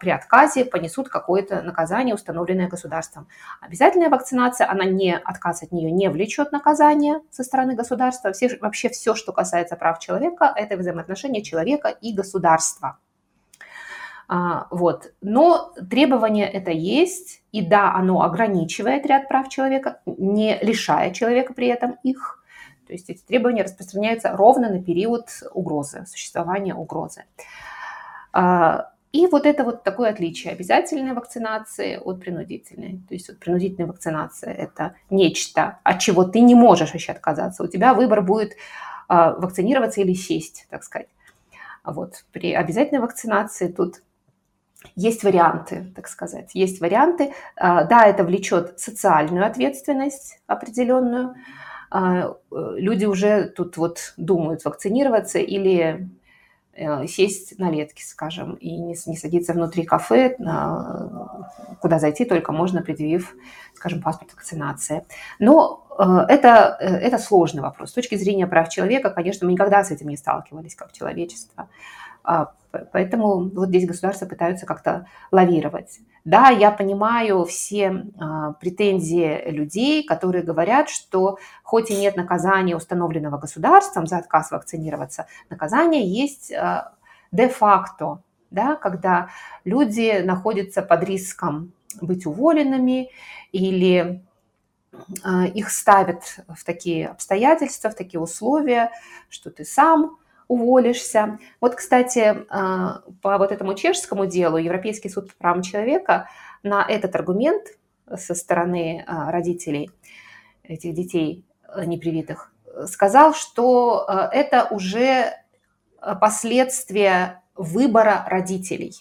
при 0.00 0.10
отказе 0.10 0.64
понесут 0.64 1.08
какое-то 1.08 1.62
наказание, 1.62 2.14
установленное 2.14 2.68
государством. 2.68 3.28
Обязательная 3.60 4.08
вакцинация, 4.08 4.70
она 4.70 4.84
не, 4.84 5.16
отказ 5.16 5.62
от 5.62 5.72
нее 5.72 5.90
не 5.90 6.08
влечет 6.08 6.52
наказание 6.52 7.20
со 7.30 7.42
стороны 7.42 7.74
государства. 7.74 8.32
Все, 8.32 8.56
вообще 8.60 8.88
все, 8.88 9.14
что 9.14 9.32
касается 9.32 9.76
прав 9.76 9.98
человека, 9.98 10.52
это 10.54 10.76
взаимоотношения 10.76 11.42
человека 11.42 11.88
и 11.88 12.12
государства. 12.12 12.98
А, 14.28 14.66
вот. 14.70 15.12
Но 15.20 15.74
требование 15.90 16.48
это 16.48 16.70
есть, 16.70 17.42
и 17.52 17.66
да, 17.66 17.92
оно 17.94 18.22
ограничивает 18.22 19.04
ряд 19.06 19.28
прав 19.28 19.48
человека, 19.48 20.00
не 20.06 20.58
лишая 20.62 21.10
человека 21.10 21.52
при 21.52 21.66
этом 21.66 21.98
их. 22.02 22.42
То 22.86 22.92
есть 22.92 23.10
эти 23.10 23.22
требования 23.22 23.62
распространяются 23.62 24.36
ровно 24.36 24.68
на 24.70 24.82
период 24.82 25.28
угрозы, 25.52 26.04
существования 26.06 26.74
угрозы. 26.74 27.24
И 29.12 29.26
вот 29.26 29.44
это 29.44 29.62
вот 29.62 29.84
такое 29.84 30.08
отличие 30.10 30.54
обязательной 30.54 31.12
вакцинации 31.12 31.96
от 31.96 32.20
принудительной. 32.20 33.02
То 33.06 33.14
есть 33.14 33.28
вот 33.28 33.38
принудительная 33.38 33.86
вакцинация– 33.86 34.52
это 34.54 34.94
нечто, 35.10 35.80
от 35.84 35.98
чего 35.98 36.24
ты 36.24 36.40
не 36.40 36.54
можешь 36.54 36.92
вообще 36.94 37.12
отказаться. 37.12 37.62
У 37.62 37.66
тебя 37.66 37.92
выбор 37.92 38.22
будет 38.22 38.52
а, 39.08 39.34
вакцинироваться 39.34 40.00
или 40.00 40.14
сесть, 40.14 40.66
так 40.70 40.82
сказать. 40.82 41.08
Вот. 41.84 42.24
При 42.32 42.54
обязательной 42.54 43.02
вакцинации 43.02 43.68
тут 43.68 44.02
есть 44.96 45.24
варианты, 45.24 45.92
так 45.94 46.08
сказать. 46.08 46.54
Есть 46.54 46.80
варианты. 46.80 47.34
А, 47.56 47.84
да, 47.84 48.06
это 48.06 48.24
влечет 48.24 48.80
социальную 48.80 49.44
ответственность 49.44 50.40
определенную. 50.46 51.34
А, 51.90 52.34
люди 52.50 53.04
уже 53.04 53.50
тут 53.50 53.76
вот 53.76 54.14
думают, 54.16 54.64
вакцинироваться 54.64 55.38
или 55.38 56.08
Э, 56.08 56.21
сесть 57.06 57.58
на 57.58 57.70
ветке, 57.70 58.02
скажем, 58.04 58.54
и 58.54 58.76
не, 58.76 58.96
не 59.06 59.16
садиться 59.16 59.52
внутри 59.52 59.84
кафе, 59.84 60.36
куда 61.80 61.98
зайти 61.98 62.24
только 62.24 62.52
можно, 62.52 62.82
предъявив, 62.82 63.34
скажем, 63.74 64.00
паспорт 64.00 64.32
вакцинации. 64.32 65.04
Но 65.38 65.86
э, 65.98 66.02
это, 66.28 66.76
э, 66.80 66.86
это 66.86 67.18
сложный 67.18 67.62
вопрос. 67.62 67.90
С 67.90 67.92
точки 67.92 68.14
зрения 68.14 68.46
прав 68.46 68.68
человека, 68.68 69.10
конечно, 69.10 69.46
мы 69.46 69.52
никогда 69.52 69.84
с 69.84 69.90
этим 69.90 70.08
не 70.08 70.16
сталкивались 70.16 70.74
как 70.74 70.92
человечество. 70.92 71.68
Поэтому 72.92 73.50
вот 73.50 73.68
здесь 73.68 73.86
государства 73.86 74.26
пытаются 74.26 74.66
как-то 74.66 75.06
лавировать. 75.30 76.00
Да, 76.24 76.48
я 76.48 76.70
понимаю 76.70 77.44
все 77.44 78.04
а, 78.18 78.52
претензии 78.52 79.50
людей, 79.50 80.04
которые 80.04 80.42
говорят, 80.42 80.88
что 80.88 81.38
хоть 81.62 81.90
и 81.90 81.96
нет 81.96 82.16
наказания, 82.16 82.76
установленного 82.76 83.38
государством 83.38 84.06
за 84.06 84.18
отказ 84.18 84.50
вакцинироваться, 84.50 85.26
наказание 85.50 86.06
есть 86.06 86.52
а, 86.52 86.94
де-факто, 87.32 88.22
да, 88.50 88.76
когда 88.76 89.28
люди 89.64 90.22
находятся 90.22 90.82
под 90.82 91.04
риском 91.04 91.72
быть 92.00 92.26
уволенными 92.26 93.10
или 93.52 94.22
а, 95.22 95.46
их 95.46 95.70
ставят 95.70 96.40
в 96.48 96.64
такие 96.64 97.08
обстоятельства, 97.08 97.90
в 97.90 97.94
такие 97.94 98.20
условия, 98.20 98.90
что 99.28 99.50
ты 99.50 99.64
сам 99.64 100.18
уволишься. 100.48 101.38
Вот, 101.60 101.74
кстати, 101.74 102.44
а, 102.48 103.02
по 103.20 103.38
вот 103.38 103.52
этому 103.52 103.74
чешскому 103.74 104.26
делу 104.26 104.56
Европейский 104.56 105.08
суд 105.08 105.28
по 105.28 105.36
правам 105.36 105.62
человека 105.62 106.28
на 106.62 106.84
этот 106.86 107.14
аргумент 107.14 107.64
со 108.16 108.34
стороны 108.34 109.04
а, 109.06 109.30
родителей 109.30 109.90
этих 110.62 110.94
детей 110.94 111.44
э, 111.74 111.84
непривитых 111.84 112.52
сказал, 112.86 113.34
что 113.34 114.06
это 114.32 114.66
уже 114.70 115.34
последствия 116.22 117.42
выбора 117.54 118.24
родителей. 118.26 118.94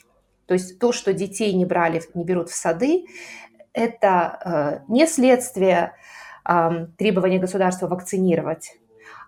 То 0.46 0.56
есть 0.56 0.78
то, 0.78 0.92
что 0.92 1.14
детей 1.14 1.54
не 1.54 1.64
брали, 1.64 2.02
не 2.14 2.26
берут 2.26 2.50
в 2.50 2.54
сады, 2.54 3.06
это 3.72 4.84
не 4.90 5.08
следствие 5.08 5.94
требования 6.98 7.40
государства 7.40 7.88
вакцинировать, 7.88 8.78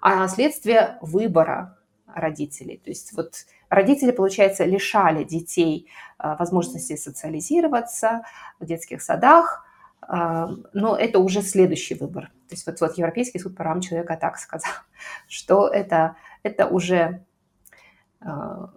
а 0.01 0.27
следствие 0.27 0.97
выбора 0.99 1.77
родителей. 2.13 2.77
То 2.83 2.89
есть 2.89 3.13
вот 3.13 3.45
родители, 3.69 4.11
получается, 4.11 4.65
лишали 4.65 5.23
детей 5.23 5.89
а, 6.17 6.35
возможности 6.35 6.95
социализироваться 6.95 8.23
в 8.59 8.65
детских 8.65 9.01
садах, 9.01 9.65
а, 10.01 10.49
но 10.73 10.95
это 10.95 11.19
уже 11.19 11.41
следующий 11.41 11.95
выбор. 11.95 12.31
То 12.47 12.55
есть 12.55 12.65
вот, 12.65 12.79
вот 12.81 12.97
Европейский 12.97 13.39
суд 13.39 13.53
по 13.53 13.63
правам 13.63 13.81
человека 13.81 14.17
так 14.19 14.37
сказал, 14.37 14.71
что 15.27 15.67
это, 15.67 16.15
это 16.43 16.67
уже 16.67 17.23
а, 18.21 18.69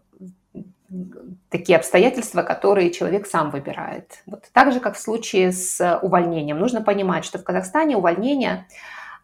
такие 1.51 1.77
обстоятельства, 1.77 2.43
которые 2.43 2.91
человек 2.91 3.27
сам 3.27 3.51
выбирает. 3.51 4.23
Вот 4.27 4.49
так 4.53 4.73
же, 4.73 4.81
как 4.81 4.97
в 4.97 5.01
случае 5.01 5.53
с 5.53 5.99
увольнением. 6.03 6.59
Нужно 6.59 6.83
понимать, 6.83 7.25
что 7.25 7.39
в 7.39 7.45
Казахстане 7.45 7.97
увольнение 7.97 8.67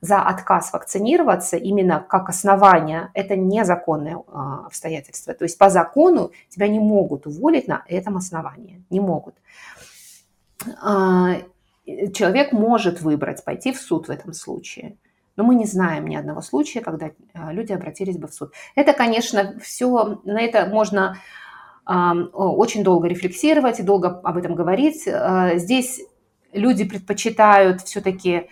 за 0.02 0.20
отказ 0.20 0.72
вакцинироваться 0.72 1.56
именно 1.56 2.04
как 2.06 2.28
основание, 2.28 3.10
это 3.14 3.36
незаконное 3.36 4.18
а, 4.26 4.66
обстоятельство. 4.66 5.32
То 5.32 5.44
есть 5.44 5.56
по 5.56 5.70
закону 5.70 6.32
тебя 6.48 6.66
не 6.66 6.80
могут 6.80 7.28
уволить 7.28 7.68
на 7.68 7.84
этом 7.86 8.16
основании. 8.16 8.82
Не 8.90 8.98
могут. 8.98 9.36
А, 10.82 11.36
человек 11.86 12.52
может 12.52 13.00
выбрать 13.00 13.44
пойти 13.44 13.72
в 13.72 13.78
суд 13.78 14.08
в 14.08 14.10
этом 14.10 14.32
случае. 14.32 14.96
Но 15.36 15.44
мы 15.44 15.54
не 15.54 15.66
знаем 15.66 16.08
ни 16.08 16.16
одного 16.16 16.40
случая, 16.40 16.80
когда 16.80 17.12
а, 17.32 17.52
люди 17.52 17.72
обратились 17.72 18.18
бы 18.18 18.26
в 18.26 18.34
суд. 18.34 18.52
Это, 18.74 18.94
конечно, 18.94 19.56
все, 19.60 20.20
на 20.24 20.40
это 20.40 20.66
можно 20.66 21.16
очень 21.84 22.84
долго 22.84 23.08
рефлексировать 23.08 23.80
и 23.80 23.82
долго 23.82 24.20
об 24.20 24.36
этом 24.36 24.54
говорить. 24.54 25.02
Здесь 25.02 26.00
люди 26.52 26.84
предпочитают 26.84 27.82
все-таки 27.82 28.48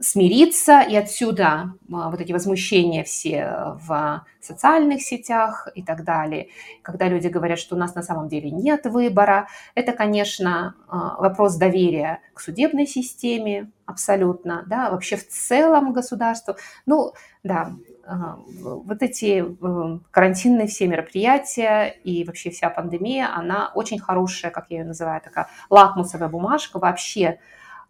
смириться, 0.00 0.80
и 0.80 0.94
отсюда 0.96 1.72
а, 1.92 2.10
вот 2.10 2.20
эти 2.20 2.32
возмущения 2.32 3.04
все 3.04 3.76
в 3.86 4.24
социальных 4.40 5.02
сетях 5.02 5.68
и 5.74 5.82
так 5.82 6.04
далее. 6.04 6.48
Когда 6.82 7.08
люди 7.08 7.28
говорят, 7.28 7.58
что 7.58 7.74
у 7.74 7.78
нас 7.78 7.94
на 7.94 8.02
самом 8.02 8.28
деле 8.28 8.50
нет 8.50 8.86
выбора, 8.86 9.48
это, 9.74 9.92
конечно, 9.92 10.74
а, 10.88 11.16
вопрос 11.20 11.56
доверия 11.56 12.20
к 12.34 12.40
судебной 12.40 12.86
системе 12.86 13.70
абсолютно, 13.86 14.64
да, 14.66 14.90
вообще 14.90 15.16
в 15.16 15.26
целом 15.28 15.92
государству. 15.92 16.56
Ну, 16.86 17.12
да, 17.42 17.72
а, 18.06 18.38
вот 18.46 19.02
эти 19.02 19.44
э, 19.44 19.98
карантинные 20.10 20.66
все 20.66 20.86
мероприятия 20.86 21.88
и 22.04 22.24
вообще 22.24 22.50
вся 22.50 22.70
пандемия, 22.70 23.28
она 23.34 23.70
очень 23.74 23.98
хорошая, 23.98 24.50
как 24.50 24.70
я 24.70 24.78
ее 24.78 24.84
называю, 24.84 25.20
такая 25.20 25.48
лакмусовая 25.68 26.28
бумажка 26.28 26.78
вообще 26.78 27.38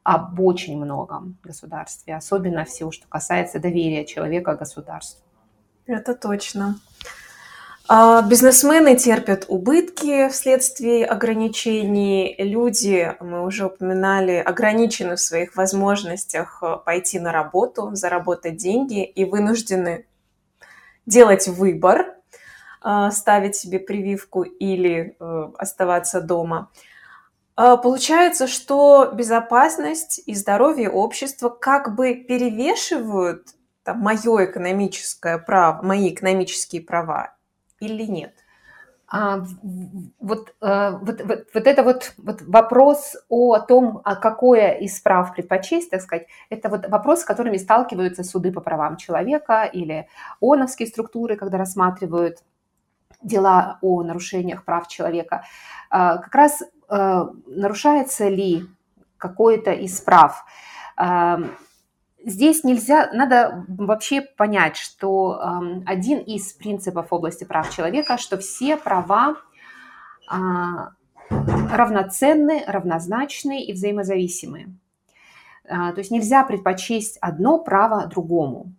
об 0.03 0.41
очень 0.41 0.83
многом 0.83 1.37
государстве, 1.43 2.17
особенно 2.17 2.65
всего, 2.65 2.91
что 2.91 3.07
касается 3.09 3.59
доверия 3.59 4.05
человека 4.05 4.55
государству. 4.55 5.25
Это 5.87 6.15
точно. 6.15 6.77
А, 7.91 8.21
бизнесмены 8.21 8.97
терпят 8.97 9.47
убытки 9.49 10.29
вследствие 10.29 11.07
ограничений. 11.07 12.35
Люди, 12.37 13.17
мы 13.21 13.43
уже 13.47 13.65
упоминали, 13.67 14.37
ограничены 14.37 15.17
в 15.17 15.21
своих 15.21 15.57
возможностях 15.57 16.63
э, 16.63 16.77
пойти 16.85 17.19
на 17.19 17.33
работу, 17.33 17.95
заработать 17.95 18.59
деньги 18.59 19.03
и 19.03 19.25
вынуждены 19.25 20.05
делать 21.07 21.49
выбор, 21.49 22.15
э, 22.85 23.11
ставить 23.11 23.57
себе 23.57 23.79
прививку 23.79 24.43
или 24.43 25.17
э, 25.19 25.49
оставаться 25.57 26.21
дома. 26.21 26.71
А, 27.61 27.77
получается, 27.77 28.47
что 28.47 29.11
безопасность 29.13 30.21
и 30.27 30.35
здоровье 30.37 30.89
общества 30.89 31.49
как 31.49 31.97
бы 31.97 32.15
перевешивают 32.15 33.49
там, 33.83 33.99
мое 33.99 34.45
экономическое 34.45 35.39
право, 35.39 35.83
мои 35.83 36.11
экономические 36.11 36.83
права 36.83 37.35
или 37.81 38.05
нет? 38.05 38.33
А, 39.09 39.43
вот, 40.21 40.55
а, 40.61 40.99
вот, 40.99 41.21
вот, 41.25 41.47
вот 41.53 41.67
это 41.67 41.83
вот, 41.83 42.13
вот 42.19 42.43
вопрос 42.43 43.17
о 43.29 43.59
том, 43.59 44.03
а 44.05 44.15
какое 44.15 44.75
из 44.75 45.01
прав 45.01 45.35
предпочесть, 45.35 45.91
так 45.91 46.01
сказать, 46.01 46.29
это 46.51 46.69
вот 46.69 46.87
вопрос, 46.89 47.23
с 47.23 47.25
которыми 47.25 47.57
сталкиваются 47.57 48.23
суды 48.23 48.53
по 48.53 48.61
правам 48.61 48.97
человека 48.97 49.65
или 49.65 50.07
ООНовские 50.41 50.87
структуры, 50.87 51.35
когда 51.35 51.59
рассматривают 51.59 52.39
дела 53.21 53.81
о 53.83 54.05
нарушениях 54.05 54.65
прав 54.65 54.87
человека. 54.87 55.43
А, 55.91 56.19
как 56.19 56.37
раз 56.37 56.63
нарушается 56.89 58.29
ли 58.29 58.67
какое-то 59.19 59.73
из 59.73 60.01
прав. 60.01 60.45
Эм, 60.97 61.51
здесь 62.25 62.65
нельзя, 62.65 63.11
надо 63.13 63.65
вообще 63.69 64.23
понять, 64.23 64.77
что 64.77 65.39
эм, 65.41 65.83
один 65.87 66.21
из 66.21 66.53
принципов 66.55 67.13
области 67.13 67.45
прав 67.45 67.71
человека, 67.71 68.17
что 68.17 68.39
все 68.39 68.77
права 68.77 69.37
равноценны, 71.31 72.63
равнозначны 72.67 73.63
и 73.63 73.73
взаимозависимы. 73.73 74.75
То 75.65 75.95
есть 75.97 76.11
нельзя 76.11 76.45
предпочесть 76.45 77.17
одно 77.23 77.59
право 77.59 78.07
другому. 78.07 78.75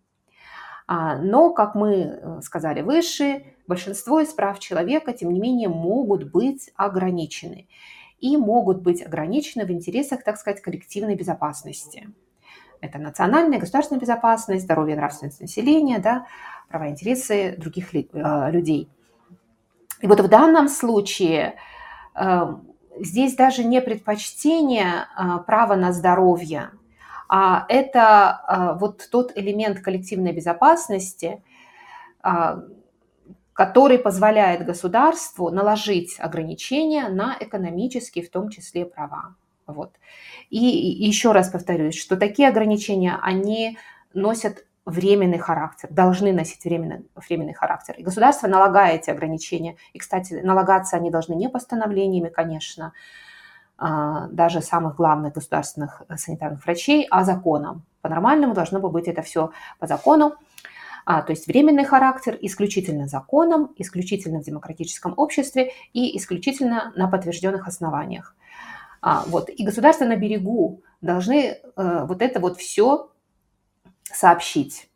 Но, 0.87 1.51
как 1.53 1.73
мы 1.73 1.93
э, 1.93 2.41
сказали 2.41 2.81
выше, 2.81 3.45
большинство 3.67 4.19
из 4.19 4.29
прав 4.29 4.59
человека, 4.59 5.13
тем 5.13 5.31
не 5.31 5.39
менее, 5.39 5.69
могут 5.69 6.31
быть 6.31 6.71
ограничены 6.75 7.67
и 8.21 8.37
могут 8.37 8.81
быть 8.81 9.01
ограничены 9.05 9.65
в 9.65 9.71
интересах, 9.71 10.23
так 10.23 10.37
сказать, 10.37 10.61
коллективной 10.61 11.15
безопасности. 11.15 12.09
Это 12.81 12.97
национальная, 12.97 13.59
государственная 13.59 13.99
безопасность, 13.99 14.63
здоровье 14.63 14.95
и 14.95 14.97
нравственность 14.97 15.41
населения, 15.41 15.99
да, 15.99 16.25
права 16.69 16.87
и 16.87 16.91
интересы 16.91 17.55
других 17.57 17.93
э, 17.93 18.51
людей. 18.51 18.89
И 20.01 20.07
вот 20.07 20.21
в 20.21 20.29
данном 20.29 20.69
случае 20.69 21.55
э, 22.15 22.53
здесь 22.99 23.35
даже 23.35 23.63
не 23.65 23.81
предпочтение 23.81 25.07
э, 25.17 25.39
права 25.45 25.75
на 25.75 25.91
здоровье, 25.91 26.71
а 27.31 27.67
это 27.69 28.77
вот 28.81 29.07
тот 29.11 29.37
элемент 29.37 29.81
коллективной 29.81 30.31
безопасности, 30.31 31.43
который 33.59 33.99
позволяет 33.99 34.65
государству 34.65 35.49
наложить 35.49 36.15
ограничения 36.17 37.09
на 37.09 37.35
экономические, 37.37 38.23
в 38.23 38.29
том 38.29 38.47
числе, 38.47 38.85
права. 38.85 39.35
Вот. 39.67 39.91
И 40.49 40.57
еще 40.57 41.33
раз 41.33 41.49
повторюсь, 41.49 41.99
что 41.99 42.15
такие 42.15 42.47
ограничения, 42.47 43.19
они 43.21 43.77
носят 44.13 44.65
временный 44.85 45.39
характер, 45.39 45.89
должны 45.91 46.31
носить 46.31 46.63
временный, 46.63 47.05
временный 47.27 47.53
характер. 47.53 47.95
И 47.97 48.01
государство 48.01 48.47
налагает 48.47 49.01
эти 49.01 49.09
ограничения. 49.09 49.75
И, 49.91 49.99
кстати, 49.99 50.35
налагаться 50.35 50.95
они 50.95 51.11
должны 51.11 51.33
не 51.33 51.49
постановлениями, 51.49 52.29
конечно, 52.29 52.93
а, 53.77 54.27
даже 54.27 54.61
самых 54.61 54.95
главных 54.95 55.33
государственных 55.33 56.01
санитарных 56.15 56.63
врачей, 56.63 57.05
а 57.11 57.25
законом. 57.25 57.83
По-нормальному 57.99 58.53
должно 58.53 58.79
быть 58.79 59.09
это 59.09 59.21
все 59.21 59.51
по 59.79 59.87
закону. 59.87 60.35
А, 61.11 61.23
то 61.23 61.31
есть 61.31 61.47
временный 61.47 61.85
характер 61.85 62.37
исключительно 62.39 63.07
законом, 63.07 63.73
исключительно 63.77 64.41
в 64.41 64.43
демократическом 64.43 65.15
обществе 65.17 65.71
и 65.91 66.15
исключительно 66.15 66.93
на 66.95 67.07
подтвержденных 67.07 67.67
основаниях. 67.67 68.35
А, 69.01 69.23
вот. 69.25 69.49
И 69.49 69.65
государства 69.65 70.05
на 70.05 70.17
берегу 70.17 70.83
должны 71.01 71.35
э, 71.35 72.05
вот 72.05 72.21
это 72.21 72.39
вот 72.39 72.59
все 72.59 73.09
сообщить 74.03 74.87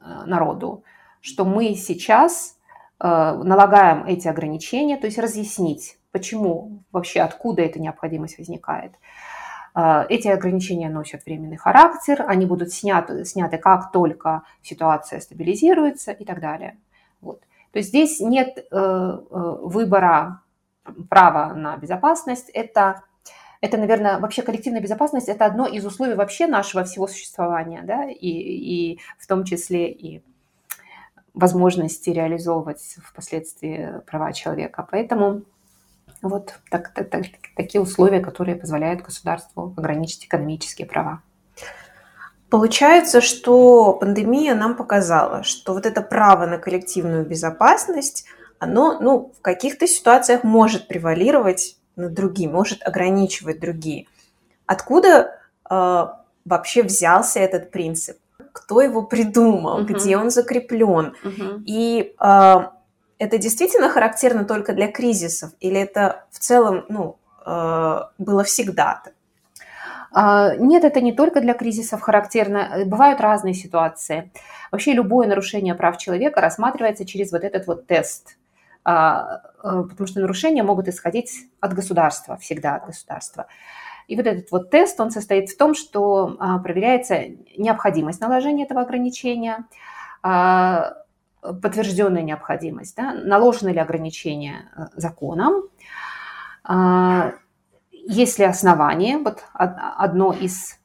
э, 0.00 0.24
народу, 0.26 0.82
что 1.20 1.44
мы 1.44 1.76
сейчас 1.76 2.58
э, 2.98 3.06
налагаем 3.06 4.06
эти 4.06 4.26
ограничения, 4.26 4.96
то 4.96 5.06
есть 5.06 5.18
разъяснить, 5.18 5.98
почему 6.10 6.82
вообще, 6.90 7.20
откуда 7.20 7.62
эта 7.62 7.78
необходимость 7.78 8.38
возникает. 8.38 8.94
Э, 9.74 10.04
эти 10.08 10.28
ограничения 10.28 10.88
носят 10.88 11.24
временный 11.24 11.56
характер, 11.56 12.24
они 12.26 12.46
будут 12.46 12.72
сняты, 12.72 13.24
сняты 13.24 13.58
как 13.58 13.92
только 13.92 14.42
ситуация 14.62 15.20
стабилизируется 15.20 16.12
и 16.12 16.24
так 16.24 16.40
далее. 16.40 16.78
Вот. 17.20 17.40
То 17.72 17.78
есть 17.78 17.90
здесь 17.90 18.20
нет 18.20 18.58
э, 18.58 18.62
э 18.70 19.56
выбора 19.62 20.42
права 21.08 21.54
на 21.54 21.76
безопасность, 21.76 22.50
это 22.50 23.02
это, 23.62 23.76
наверное, 23.76 24.18
вообще 24.18 24.40
коллективная 24.40 24.80
безопасность– 24.80 25.28
это 25.28 25.44
одно 25.44 25.66
из 25.66 25.84
условий 25.84 26.14
вообще 26.14 26.46
нашего 26.46 26.82
всего 26.84 27.06
существования, 27.06 27.82
да, 27.84 28.08
и, 28.08 28.28
и 28.28 29.00
в 29.18 29.26
том 29.26 29.44
числе 29.44 29.90
и 29.90 30.22
возможности 31.34 32.08
реализовывать 32.08 32.96
впоследствии 33.04 34.00
права 34.06 34.32
человека. 34.32 34.86
Поэтому 34.90 35.42
вот 36.22 36.54
так, 36.70 36.92
так, 36.94 37.10
так, 37.10 37.24
такие 37.56 37.80
условия, 37.80 38.20
которые 38.20 38.56
позволяют 38.56 39.02
государству 39.02 39.74
ограничить 39.76 40.26
экономические 40.26 40.86
права. 40.86 41.22
Получается, 42.50 43.20
что 43.20 43.92
пандемия 43.92 44.54
нам 44.54 44.76
показала, 44.76 45.44
что 45.44 45.72
вот 45.72 45.86
это 45.86 46.02
право 46.02 46.46
на 46.46 46.58
коллективную 46.58 47.24
безопасность, 47.24 48.24
оно 48.58 48.98
ну, 49.00 49.32
в 49.38 49.40
каких-то 49.40 49.86
ситуациях 49.86 50.42
может 50.42 50.88
превалировать 50.88 51.76
над 51.94 52.12
другими, 52.12 52.50
может 52.50 52.82
ограничивать 52.86 53.60
другие. 53.60 54.06
Откуда 54.66 55.38
э, 55.70 56.06
вообще 56.44 56.82
взялся 56.82 57.38
этот 57.38 57.70
принцип? 57.70 58.18
Кто 58.52 58.80
его 58.80 59.02
придумал? 59.02 59.80
Uh-huh. 59.80 59.84
Где 59.84 60.16
он 60.16 60.30
закреплен? 60.30 61.14
Uh-huh. 61.22 61.62
И 61.66 62.14
э, 62.20 62.54
это 63.20 63.38
действительно 63.38 63.88
характерно 63.88 64.44
только 64.44 64.72
для 64.72 64.88
кризисов? 64.90 65.52
Или 65.60 65.80
это 65.80 66.26
в 66.30 66.40
целом 66.40 66.84
ну, 66.88 67.18
э, 67.46 68.00
было 68.18 68.42
всегда-то? 68.42 69.12
А, 70.12 70.56
нет, 70.56 70.82
это 70.82 71.00
не 71.00 71.12
только 71.12 71.40
для 71.40 71.54
кризисов 71.54 72.00
характерно. 72.00 72.82
Бывают 72.86 73.20
разные 73.20 73.54
ситуации. 73.54 74.32
Вообще 74.72 74.92
любое 74.92 75.28
нарушение 75.28 75.76
прав 75.76 75.98
человека 75.98 76.40
рассматривается 76.40 77.06
через 77.06 77.30
вот 77.30 77.44
этот 77.44 77.68
вот 77.68 77.86
тест– 77.86 78.36
а, 78.82 79.42
э, 79.62 79.82
потому 79.88 80.06
что 80.06 80.20
нарушения 80.20 80.62
могут 80.62 80.88
исходить 80.88 81.30
от 81.60 81.74
государства, 81.74 82.36
всегда 82.38 82.76
от 82.76 82.86
государства. 82.86 83.46
И 84.08 84.16
вот 84.16 84.26
этот 84.26 84.50
вот 84.50 84.70
тест, 84.70 84.98
он 85.00 85.10
состоит 85.10 85.50
в 85.50 85.56
том, 85.56 85.74
что 85.74 86.36
а, 86.40 86.58
проверяется 86.58 87.26
необходимость 87.56 88.20
наложения 88.20 88.64
этого 88.64 88.80
ограничения, 88.80 89.66
подтвержденная 91.40 92.22
необходимость, 92.22 92.96
да, 92.96 93.14
наложено 93.14 93.70
ли 93.70 93.78
ограничение 93.78 94.68
э, 94.76 94.86
законом, 94.94 95.64
есть 97.92 98.38
ли 98.38 98.44
основание, 98.44 99.18
вот 99.18 99.44
одно 99.54 100.32
из 100.32 100.78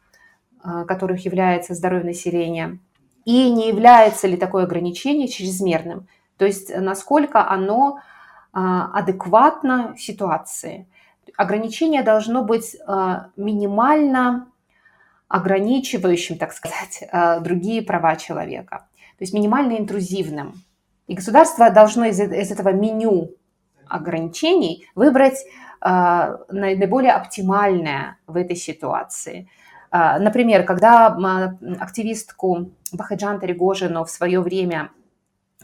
которых 0.88 1.26
является 1.26 1.76
здоровье 1.76 2.06
населения, 2.06 2.80
и 3.26 3.52
не 3.52 3.68
является 3.68 4.28
ли 4.28 4.38
такое 4.38 4.64
ограничение 4.64 5.28
чрезмерным. 5.28 6.08
То 6.38 6.46
есть 6.46 6.72
э, 6.72 6.80
насколько 6.80 7.48
оно 7.48 8.00
а, 8.58 8.90
адекватно 8.94 9.96
ситуации. 9.98 10.88
Ограничение 11.36 12.04
должно 12.04 12.42
быть 12.42 12.78
а, 12.88 13.28
минимально 13.36 14.48
ограничивающим, 15.28 16.38
так 16.38 16.54
сказать, 16.54 17.04
а, 17.12 17.42
другие 17.42 17.82
права 17.82 18.16
человека. 18.16 18.88
То 19.18 19.24
есть 19.24 19.34
минимально 19.34 19.78
интрузивным. 19.78 20.54
И 21.08 21.16
государство 21.16 21.70
должно 21.70 22.06
из, 22.06 22.20
из 22.20 22.52
этого 22.52 22.70
меню 22.70 23.36
ограничений 23.88 24.88
выбрать 24.96 25.46
наиболее 25.82 27.12
оптимальное 27.12 28.18
в 28.26 28.36
этой 28.38 28.56
ситуации. 28.56 29.48
Например, 29.92 30.64
когда 30.64 31.16
активистку 31.80 32.72
Бахаджан 32.92 33.40
Таригожину 33.40 34.04
в 34.04 34.10
свое 34.10 34.42
время 34.42 34.90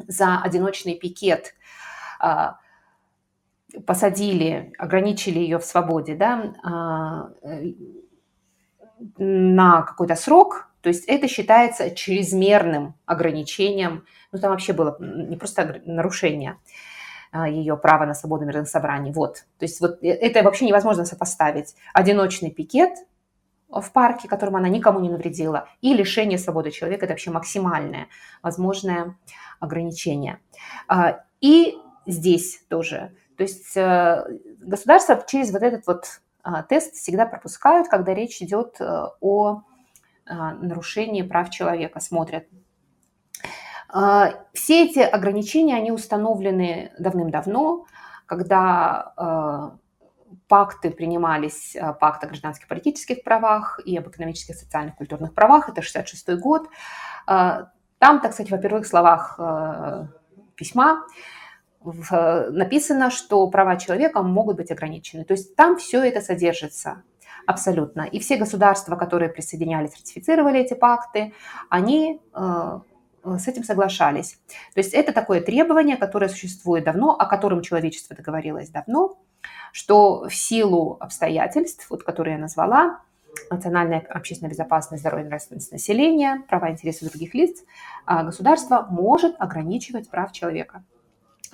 за 0.08 0.40
одиночный 0.42 0.96
пикет 0.96 1.54
а, 2.20 2.58
посадили, 3.86 4.74
ограничили 4.78 5.40
ее 5.40 5.58
в 5.60 5.66
свободе, 5.66 6.16
да, 6.16 6.54
а, 6.64 7.30
на 9.18 9.82
какой-то 9.82 10.16
срок, 10.16 10.71
то 10.82 10.90
есть 10.90 11.06
это 11.08 11.28
считается 11.28 11.92
чрезмерным 11.92 12.96
ограничением, 13.06 14.06
ну 14.32 14.40
там 14.40 14.52
вообще 14.52 14.74
было 14.74 14.98
не 15.00 15.38
просто 15.38 15.82
нарушение 15.86 16.58
а, 17.32 17.48
ее 17.48 17.78
права 17.78 18.06
на 18.06 18.14
свободу 18.14 18.46
мирных 18.46 18.68
собраний, 18.68 19.12
вот, 19.12 19.46
то 19.58 19.66
есть 19.66 19.80
вот 19.80 20.04
э, 20.04 20.10
это 20.10 20.44
вообще 20.44 20.66
невозможно 20.66 21.06
сопоставить. 21.06 21.76
Одиночный 21.94 22.52
пикет 22.52 22.92
в 23.70 23.92
парке, 23.92 24.28
которым 24.28 24.58
она 24.58 24.68
никому 24.68 25.00
не 25.00 25.10
навредила, 25.10 25.70
и 25.82 25.94
лишение 25.94 26.38
свободы 26.38 26.72
человека– 26.72 27.06
это 27.06 27.14
вообще 27.14 27.32
максимальное 27.32 28.08
возможное 28.42 29.18
ограничение. 29.60 30.40
А, 30.88 31.24
и 31.40 31.78
здесь 32.06 32.64
тоже. 32.68 33.16
То 33.38 33.44
есть 33.44 33.76
э, 33.78 34.26
государство 34.60 35.24
через 35.28 35.52
вот 35.52 35.64
этот 35.64 35.88
вот 35.88 36.22
а, 36.44 36.64
тест 36.64 36.96
всегда 36.96 37.26
пропускают, 37.26 37.88
когда 37.88 38.14
речь 38.14 38.42
идет 38.42 38.78
э, 38.80 39.08
о 39.20 39.62
а, 40.32 40.54
нарушении 40.54 41.22
прав 41.22 41.50
человека, 41.50 42.00
смотрят. 42.00 42.48
Все 44.54 44.86
эти 44.86 45.00
ограничения, 45.00 45.76
они 45.76 45.92
установлены 45.92 46.94
давным-давно, 46.98 47.86
когда 48.26 49.74
пакты 50.48 50.92
принимались, 50.92 51.76
пакт 52.00 52.24
о 52.24 52.28
гражданских 52.28 52.70
политических 52.70 53.22
правах 53.22 53.82
и 53.84 53.98
об 53.98 54.08
экономических, 54.08 54.56
социальных, 54.56 54.96
культурных 54.96 55.34
правах, 55.34 55.68
это 55.68 55.82
66 55.82 56.40
год. 56.40 56.70
Там, 57.26 57.70
так 58.00 58.32
сказать, 58.32 58.50
во 58.50 58.60
первых 58.60 58.88
словах 58.88 59.38
письма 60.56 61.06
написано, 61.84 63.12
что 63.12 63.46
права 63.48 63.76
человека 63.76 64.22
могут 64.22 64.56
быть 64.56 64.72
ограничены. 64.72 65.26
То 65.26 65.34
есть 65.34 65.58
там 65.58 65.76
все 65.76 66.02
это 66.02 66.22
содержится 66.22 67.04
абсолютно. 67.48 68.02
И 68.02 68.20
все 68.20 68.38
государства, 68.38 68.96
которые 68.96 69.30
присоединялись, 69.30 69.96
ратифицировали 69.96 70.60
эти 70.60 70.74
пакты, 70.74 71.34
они 71.70 72.22
с 72.34 73.48
этим 73.48 73.64
соглашались. 73.64 74.40
То 74.74 74.80
есть 74.80 74.94
это 74.94 75.14
такое 75.14 75.42
требование, 75.42 75.98
которое 75.98 76.28
существует 76.28 76.84
давно, 76.84 77.12
о 77.12 77.26
котором 77.26 77.62
человечество 77.62 78.16
договорилось 78.16 78.70
давно, 78.70 79.20
что 79.72 80.28
в 80.28 80.34
силу 80.34 80.98
обстоятельств, 81.00 81.88
вот, 81.90 82.04
которые 82.04 82.36
я 82.36 82.40
назвала, 82.42 83.02
национальная 83.50 84.00
общественная 84.10 84.52
безопасность, 84.52 85.02
здоровье 85.02 85.26
и 85.26 85.30
нравственность 85.30 85.72
населения, 85.72 86.44
права 86.50 86.70
и 86.70 86.72
интересы 86.72 87.10
других 87.10 87.34
лиц, 87.34 87.64
а, 88.06 88.24
государство 88.24 88.88
может 88.90 89.36
ограничивать 89.40 90.10
прав 90.10 90.32
человека. 90.32 90.84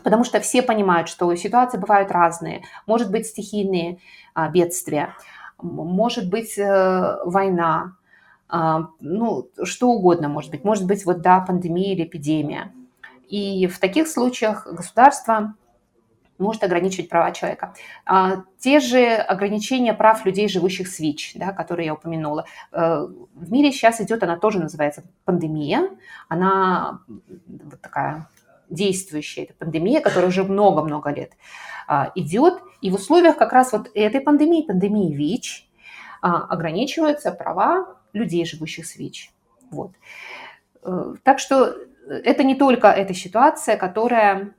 Потому 0.03 0.23
что 0.23 0.39
все 0.39 0.61
понимают, 0.61 1.09
что 1.09 1.33
ситуации 1.35 1.77
бывают 1.77 2.11
разные. 2.11 2.63
Может 2.85 3.11
быть 3.11 3.27
стихийные 3.27 3.99
а, 4.33 4.49
бедствия, 4.49 5.13
может 5.61 6.29
быть 6.29 6.57
э, 6.57 7.17
война, 7.25 7.95
а, 8.49 8.87
ну, 8.99 9.49
что 9.63 9.89
угодно 9.89 10.29
может 10.29 10.51
быть. 10.51 10.63
Может 10.63 10.85
быть 10.85 11.05
вот, 11.05 11.21
да, 11.21 11.39
пандемия 11.39 11.93
или 11.93 12.03
эпидемия. 12.03 12.73
И 13.27 13.67
в 13.67 13.79
таких 13.79 14.07
случаях 14.07 14.65
государство 14.65 15.53
может 16.37 16.63
ограничивать 16.63 17.09
права 17.09 17.31
человека. 17.31 17.73
А, 18.05 18.43
те 18.59 18.79
же 18.79 19.15
ограничения 19.15 19.93
прав 19.93 20.25
людей, 20.25 20.47
живущих 20.47 20.87
с 20.87 20.99
ВИЧ, 20.99 21.33
да, 21.35 21.51
которые 21.51 21.87
я 21.87 21.93
упомянула. 21.93 22.45
Э, 22.71 23.07
в 23.33 23.51
мире 23.51 23.71
сейчас 23.71 23.99
идет, 24.01 24.23
она 24.23 24.37
тоже 24.37 24.59
называется 24.59 25.03
пандемия. 25.25 25.89
Она 26.29 27.01
вот 27.47 27.81
такая 27.81 28.29
действующая, 28.69 29.43
это 29.43 29.53
пандемия, 29.53 30.01
которая 30.01 30.29
уже 30.29 30.43
много-много 30.43 31.09
лет 31.09 31.33
а, 31.87 32.11
идет. 32.15 32.61
И 32.81 32.91
в 32.91 32.95
условиях 32.95 33.37
как 33.37 33.53
раз 33.53 33.71
вот 33.73 33.89
этой 33.93 34.21
пандемии, 34.21 34.65
пандемии 34.65 35.13
ВИЧ, 35.13 35.67
а, 36.21 36.43
ограничиваются 36.43 37.31
права 37.31 37.97
людей, 38.13 38.45
живущих 38.45 38.85
с 38.85 38.95
ВИЧ. 38.95 39.31
Вот. 39.71 39.91
Э, 40.83 41.15
так 41.23 41.39
что 41.39 41.75
это 42.07 42.43
не 42.43 42.55
только 42.55 42.87
эта 42.87 43.13
ситуация, 43.13 43.77
которая 43.77 44.53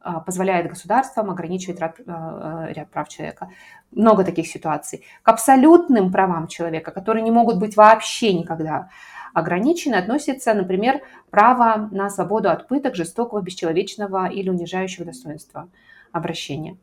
а, 0.00 0.20
позволяет 0.20 0.68
государствам 0.68 1.30
ограничивать 1.30 1.80
ряд, 1.80 1.96
а, 2.06 2.66
ряд 2.68 2.90
прав 2.90 3.08
человека. 3.08 3.50
Много 3.90 4.22
таких 4.22 4.46
ситуаций. 4.46 5.04
К 5.24 5.28
абсолютным 5.30 6.12
правам 6.12 6.46
человека, 6.46 6.92
которые 6.92 7.24
не 7.24 7.32
могут 7.32 7.58
быть 7.58 7.76
вообще 7.76 8.32
никогда 8.32 8.88
ограничены, 9.34 9.96
относится, 9.96 10.54
например, 10.54 11.02
право 11.30 11.88
на 11.90 12.08
свободу 12.08 12.50
от 12.50 12.68
пыток, 12.68 12.94
жестокого, 12.94 13.40
бесчеловечного 13.40 14.28
или 14.28 14.48
унижающего 14.48 15.04
достоинства 15.04 15.68
обращения. 16.12 16.76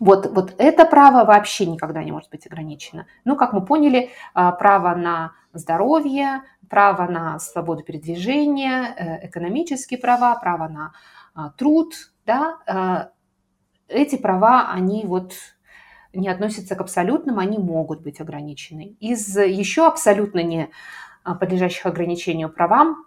Вот, 0.00 0.26
вот 0.34 0.54
это 0.56 0.86
право 0.86 1.26
вообще 1.26 1.66
никогда 1.66 2.02
не 2.02 2.10
может 2.10 2.30
быть 2.30 2.46
ограничено. 2.46 3.06
Ну, 3.24 3.36
как 3.36 3.52
мы 3.52 3.62
поняли, 3.62 4.10
а, 4.32 4.50
право 4.50 4.94
на 4.94 5.32
здоровье, 5.52 6.42
право 6.70 7.06
на 7.06 7.38
свободу 7.38 7.82
передвижения, 7.82 8.94
э, 8.96 9.26
экономические 9.28 10.00
права, 10.00 10.34
право 10.36 10.68
на 10.68 10.92
а, 11.34 11.50
труд, 11.50 11.92
да, 12.24 12.56
а, 12.66 13.10
эти 13.88 14.16
права, 14.16 14.70
они 14.72 15.04
вот 15.04 15.34
не 16.14 16.28
относятся 16.28 16.76
к 16.76 16.80
абсолютным, 16.80 17.38
они 17.38 17.58
могут 17.58 18.00
быть 18.00 18.20
ограничены. 18.20 18.96
Из 19.00 19.36
еще 19.36 19.86
абсолютно 19.86 20.42
не 20.42 20.70
подлежащих 21.24 21.86
ограничению 21.86 22.48
правам 22.48 23.04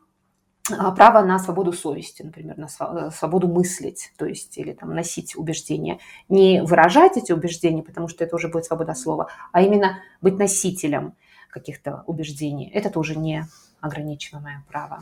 право 0.70 1.22
на 1.26 1.40
свободу 1.40 1.74
совести, 1.74 2.22
например, 2.24 2.58
на 2.58 2.68
э, 2.68 3.12
свободу 3.12 3.48
мыслить, 3.48 4.14
то 4.18 4.26
есть 4.26 4.58
или 4.58 4.72
там 4.72 4.96
носить 4.96 5.36
убеждения, 5.36 6.00
не 6.30 6.62
выражать 6.62 7.18
эти 7.18 7.34
убеждения, 7.34 7.84
потому 7.84 8.08
что 8.08 8.24
это 8.24 8.36
уже 8.36 8.48
будет 8.48 8.66
свобода 8.66 8.94
слова, 8.94 9.28
а 9.52 9.62
именно 9.62 10.00
быть 10.22 10.38
носителем 10.38 11.16
каких-то 11.50 12.04
убеждений. 12.08 12.72
Это 12.74 12.90
тоже 12.90 13.18
не 13.18 13.46
ограничиваемое 13.82 14.64
право. 14.70 15.02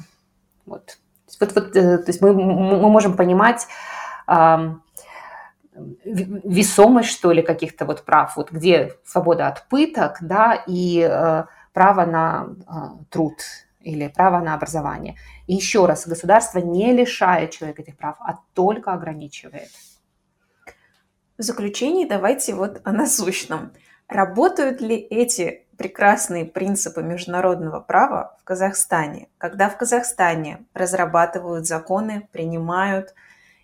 Вот. 0.65 0.97
Вот, 1.39 1.55
вот, 1.55 1.75
э, 1.75 1.97
то 1.99 2.07
есть 2.07 2.21
мы, 2.21 2.33
мы 2.33 2.89
можем 2.89 3.15
понимать 3.15 3.67
э, 4.27 4.73
весомость, 6.03 7.09
что 7.09 7.31
ли, 7.31 7.43
каких-то 7.43 7.85
вот 7.85 8.03
прав, 8.03 8.35
вот 8.35 8.51
где 8.51 8.93
свобода 9.05 9.47
от 9.47 9.67
пыток, 9.69 10.17
да, 10.21 10.55
и 10.67 11.07
э, 11.07 11.43
право 11.71 12.05
на 12.05 12.47
э, 12.49 13.03
труд, 13.09 13.35
или 13.83 14.07
право 14.07 14.39
на 14.43 14.53
образование. 14.53 15.15
И 15.47 15.53
еще 15.53 15.85
раз, 15.85 16.07
государство 16.07 16.59
не 16.59 16.93
лишает 16.93 17.51
человека 17.51 17.81
этих 17.81 17.97
прав, 17.97 18.15
а 18.19 18.39
только 18.53 18.93
ограничивает. 18.93 19.69
В 21.37 21.43
заключении 21.43 22.05
давайте 22.05 22.53
вот 22.53 22.81
о 22.83 22.91
насущном. 22.91 23.71
Работают 24.07 24.81
ли 24.81 24.95
эти 24.95 25.65
прекрасные 25.77 26.45
принципы 26.45 27.01
международного 27.01 27.79
права 27.79 28.37
в 28.39 28.43
Казахстане, 28.43 29.29
когда 29.37 29.69
в 29.69 29.77
Казахстане 29.77 30.65
разрабатывают 30.73 31.65
законы, 31.65 32.27
принимают 32.31 33.15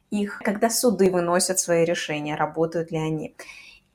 их, 0.10 0.40
когда 0.44 0.70
суды 0.70 1.12
выносят 1.12 1.60
свои 1.60 1.86
решения, 1.86 2.36
работают 2.36 2.92
ли 2.92 2.98
они? 2.98 3.36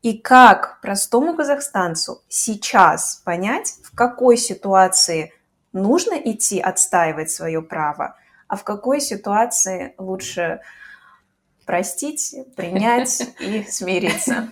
И 0.02 0.18
как 0.18 0.80
простому 0.82 1.36
казахстанцу 1.36 2.22
сейчас 2.28 3.22
понять, 3.24 3.74
в 3.84 3.94
какой 3.94 4.36
ситуации 4.36 5.32
нужно 5.72 6.14
идти 6.14 6.60
отстаивать 6.60 7.30
свое 7.30 7.62
право, 7.62 8.16
а 8.48 8.56
в 8.56 8.64
какой 8.64 9.00
ситуации 9.00 9.94
лучше 9.98 10.60
простить, 11.64 12.34
принять 12.56 13.22
и 13.40 13.62
смириться? 13.68 14.48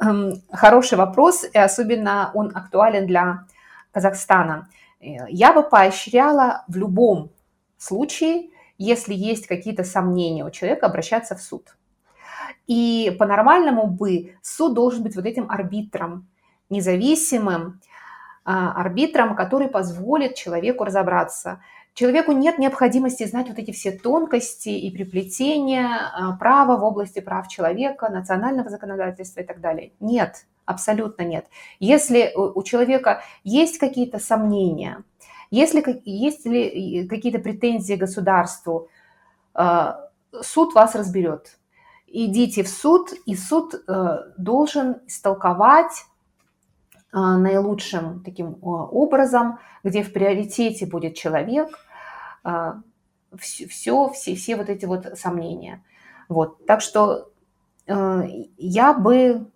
Эм, 0.00 0.42
хороший 0.50 0.96
вопрос, 0.96 1.44
и 1.44 1.58
особенно 1.58 2.30
он 2.34 2.52
актуален 2.54 3.06
для 3.06 3.44
Казахстана. 3.92 4.68
Э, 5.00 5.28
я 5.28 5.52
бы 5.52 5.62
поощряла 5.62 6.64
в 6.68 6.76
любом 6.76 7.30
случае, 7.76 8.50
если 8.78 9.14
есть 9.14 9.46
какие-то 9.46 9.84
сомнения 9.84 10.44
у 10.44 10.50
человека, 10.50 10.86
обращаться 10.86 11.34
в 11.34 11.42
суд. 11.42 11.76
И 12.66 13.14
по-нормальному 13.18 13.86
бы 13.86 14.34
суд 14.42 14.74
должен 14.74 15.02
быть 15.02 15.16
вот 15.16 15.26
этим 15.26 15.50
арбитром, 15.50 16.28
независимым, 16.70 17.80
арбитром, 18.44 19.36
который 19.36 19.68
позволит 19.68 20.34
человеку 20.34 20.84
разобраться. 20.84 21.60
Человеку 21.94 22.32
нет 22.32 22.58
необходимости 22.58 23.26
знать 23.26 23.48
вот 23.48 23.58
эти 23.58 23.72
все 23.72 23.92
тонкости 23.92 24.68
и 24.68 24.90
приплетения 24.90 25.88
а, 25.88 26.36
права 26.36 26.76
в 26.76 26.84
области 26.84 27.20
прав 27.20 27.48
человека, 27.48 28.08
национального 28.08 28.70
законодательства 28.70 29.40
и 29.40 29.44
так 29.44 29.60
далее. 29.60 29.92
Нет, 30.00 30.46
абсолютно 30.64 31.22
нет. 31.22 31.46
Если 31.80 32.32
у 32.34 32.62
человека 32.62 33.22
есть 33.44 33.78
какие-то 33.78 34.18
сомнения, 34.18 35.02
если 35.50 36.00
есть 36.04 36.46
ли 36.46 37.08
какие-то 37.08 37.40
претензии 37.40 37.94
государству, 37.94 38.88
а, 39.52 40.08
суд 40.40 40.74
вас 40.74 40.94
разберет. 40.94 41.58
Идите 42.06 42.62
в 42.62 42.68
суд, 42.68 43.10
и 43.24 43.36
суд 43.36 43.74
э, 43.74 44.16
должен 44.36 44.96
истолковать 45.06 45.92
а, 45.92 46.19
наилучшим 47.12 48.22
таким 48.24 48.58
образом, 48.62 49.58
где 49.82 50.02
в 50.02 50.12
приоритете 50.12 50.86
будет 50.86 51.14
человек, 51.14 51.68
все, 53.38 53.68
все, 53.68 54.08
все, 54.10 54.34
все 54.34 54.56
вот 54.56 54.68
эти 54.68 54.86
вот 54.86 55.18
сомнения. 55.18 55.82
Вот. 56.28 56.64
Так 56.66 56.80
что 56.80 57.30
я 57.86 58.92
бы 58.92 59.50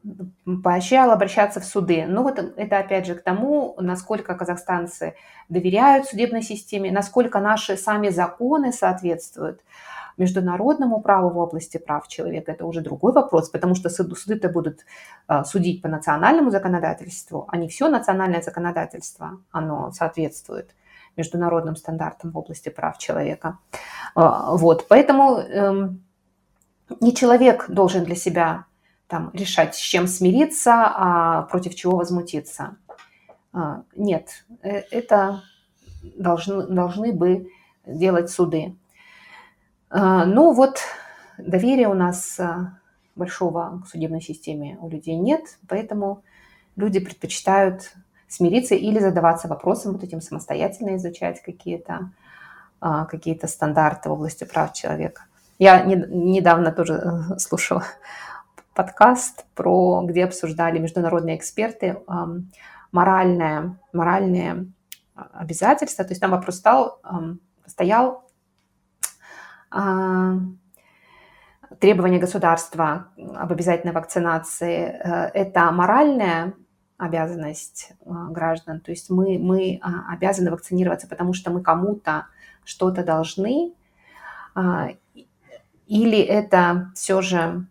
поощряла 0.63 1.13
обращаться 1.13 1.61
в 1.61 1.65
суды. 1.65 2.05
Но 2.07 2.25
вот 2.25 2.39
это 2.39 2.79
опять 2.79 3.07
же 3.07 3.15
к 3.15 3.23
тому, 3.23 3.77
насколько 3.79 4.35
казахстанцы 4.35 5.15
доверяют 5.49 6.07
судебной 6.07 6.43
системе, 6.43 6.91
насколько 6.91 7.39
наши 7.39 7.77
сами 7.77 8.09
законы 8.09 8.73
соответствуют 8.73 9.61
международному 10.17 11.01
праву 11.01 11.31
в 11.31 11.39
области 11.39 11.79
прав 11.79 12.09
человека, 12.09 12.53
это 12.53 12.67
уже 12.67 12.81
другой 12.81 13.13
вопрос, 13.13 13.51
потому 13.51 13.75
что 13.75 13.89
суды-то 13.91 14.49
будут 14.49 14.81
а, 15.27 15.45
судить 15.45 15.83
по 15.83 15.89
национальному 15.89 16.51
законодательству, 16.51 17.47
а 17.49 17.57
не 17.57 17.69
все 17.69 17.89
национальное 17.89 18.43
законодательство, 18.43 19.39
оно 19.51 19.91
соответствует 19.93 20.75
международным 21.17 21.77
стандартам 21.77 22.31
в 22.31 22.39
области 22.39 22.69
прав 22.69 22.99
человека. 22.99 23.59
А, 24.15 24.57
вот, 24.57 24.87
поэтому 24.89 25.39
эм, 25.39 26.05
не 27.01 27.15
человек 27.15 27.67
должен 27.69 28.05
для 28.05 28.17
себя 28.17 28.67
там, 29.07 29.31
решать, 29.33 29.75
с 29.75 29.79
чем 29.79 30.07
смириться, 30.07 30.73
а 30.75 31.43
против 31.43 31.75
чего 31.75 31.97
возмутиться. 31.97 32.77
А, 33.53 33.83
нет, 33.95 34.45
э, 34.63 34.83
это 34.91 35.43
должны, 36.03 36.67
должны 36.67 37.13
бы 37.13 37.49
делать 37.87 38.31
суды. 38.31 38.77
А, 39.97 40.25
ну 40.25 40.53
вот 40.53 40.81
доверия 41.39 41.87
у 41.87 41.95
нас 41.95 42.41
а, 42.41 42.79
большого 43.15 43.81
к 43.85 43.89
судебной 43.89 44.21
системе 44.21 44.77
у 44.81 44.89
людей 44.89 45.15
нет, 45.15 45.43
поэтому 45.69 46.25
люди 46.75 46.99
предпочитают 46.99 47.93
смириться 48.27 48.75
или 48.75 48.99
задаваться 48.99 49.47
вопросом, 49.47 49.93
вот 49.93 50.03
этим 50.03 50.21
самостоятельно 50.21 50.97
изучать 50.97 51.41
какие-то 51.41 52.11
а, 52.81 53.05
какие 53.05 53.39
стандарты 53.47 54.09
в 54.09 54.13
области 54.15 54.43
прав 54.43 54.73
человека. 54.73 55.27
Я 55.61 55.85
не, 55.85 55.95
недавно 55.95 56.73
тоже 56.73 56.95
э, 56.95 57.39
слушала 57.39 57.85
подкаст, 58.75 59.47
про, 59.55 60.03
где 60.05 60.25
обсуждали 60.25 60.81
международные 60.81 61.37
эксперты 61.37 62.01
моральное, 62.91 63.77
моральные 63.93 64.67
обязательства. 65.15 66.05
То 66.05 66.11
есть 66.11 66.21
там 66.21 66.33
вопрос 66.33 66.57
стал, 66.57 67.01
стоял 67.67 68.24
требования 71.81 72.19
государства 72.19 73.09
об 73.35 73.53
обязательной 73.53 73.93
вакцинации 73.93 74.87
э,– 74.87 75.31
это 75.35 75.71
моральная 75.73 76.55
обязанность 76.97 77.93
э, 78.01 78.11
граждан. 78.31 78.81
То 78.81 78.91
есть 78.91 79.11
мы, 79.11 79.39
мы 79.39 79.81
а, 79.83 80.13
обязаны 80.13 80.51
вакцинироваться, 80.51 81.09
потому 81.09 81.33
что 81.33 81.51
мы 81.51 81.61
кому-то 81.61 82.27
что-то 82.65 83.03
должны, 83.03 83.73
а, 84.55 84.91
или 85.87 86.19
это 86.19 86.93
все 86.95 87.21
же 87.21 87.67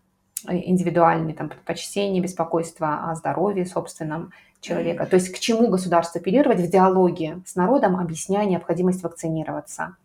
индивидуальные 0.48 1.36
там, 1.36 1.50
предпочтения, 1.50 2.22
беспокойство 2.22 3.10
о 3.10 3.16
здоровье 3.16 3.66
собственном 3.66 4.32
человека. 4.60 5.06
То 5.06 5.16
есть 5.16 5.30
к 5.32 5.40
чему 5.40 5.70
государство 5.70 6.20
апеллировать 6.20 6.60
в 6.60 6.70
диалоге 6.70 7.42
с 7.46 7.56
народом, 7.56 7.96
объясняя 7.98 8.46
необходимость 8.46 9.04
вакцинироваться. 9.04 9.96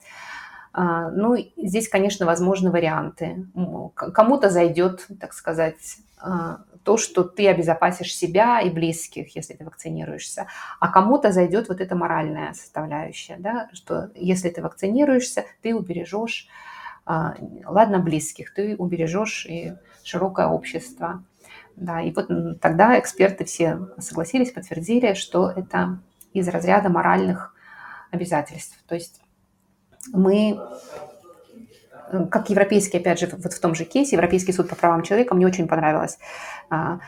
А, 0.81 1.11
ну, 1.11 1.35
здесь, 1.57 1.89
конечно, 1.89 2.25
возможны 2.25 2.71
варианты. 2.71 3.49
Кому-то 3.97 4.49
зайдет, 4.49 5.09
так 5.19 5.33
сказать, 5.33 5.97
а, 6.21 6.61
то, 6.85 6.97
что 6.97 7.25
ты 7.25 7.49
обезопасишь 7.49 8.15
себя 8.15 8.61
и 8.61 8.71
близких, 8.71 9.35
если 9.35 9.55
ты 9.55 9.65
вакцинируешься, 9.65 10.47
а 10.79 10.93
кому-то 10.93 11.33
зайдет 11.33 11.69
вот 11.69 11.81
эта 11.81 11.97
моральная 11.97 12.53
составляющая, 12.53 13.39
да, 13.41 13.69
что 13.73 14.13
если 14.15 14.51
ты 14.51 14.63
вакцинируешься, 14.63 15.47
ты 15.63 15.75
убережешь, 15.75 16.47
а, 17.05 17.35
ладно, 17.67 17.99
близких, 17.99 18.55
ты 18.55 18.77
убережешь 18.77 19.47
и 19.47 19.73
широкое 20.05 20.47
общество. 20.47 21.25
Да, 21.75 22.01
и 22.01 22.13
вот 22.13 22.29
тогда 22.61 22.97
эксперты 23.01 23.45
все 23.45 23.81
согласились, 23.99 24.53
подтвердили, 24.53 25.15
что 25.15 25.51
это 25.51 25.99
из 26.33 26.47
разряда 26.47 26.89
моральных 26.89 27.53
обязательств. 28.13 28.79
То 28.87 28.95
есть 28.95 29.21
мы 30.13 30.61
э, 32.11 32.27
как 32.27 32.51
европейский, 32.51 32.99
опять 32.99 33.19
же, 33.21 33.29
вот 33.33 33.53
в 33.53 33.61
том 33.61 33.75
же 33.75 33.85
кейсе, 33.85 34.17
Европейский 34.17 34.53
суд 34.53 34.69
по 34.69 34.77
правам 34.77 35.03
человека, 35.03 35.35
мне 35.35 35.47
очень 35.47 35.69
понравилось, 35.69 36.19
а, 36.71 37.01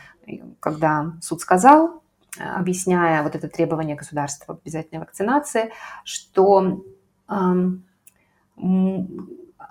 когда 0.59 1.13
суд 1.21 1.41
сказал, 1.41 2.03
объясняя 2.39 3.23
вот 3.23 3.35
это 3.35 3.49
требование 3.49 3.95
государства 3.95 4.57
обязательной 4.63 5.01
вакцинации, 5.01 5.73
что 6.05 6.85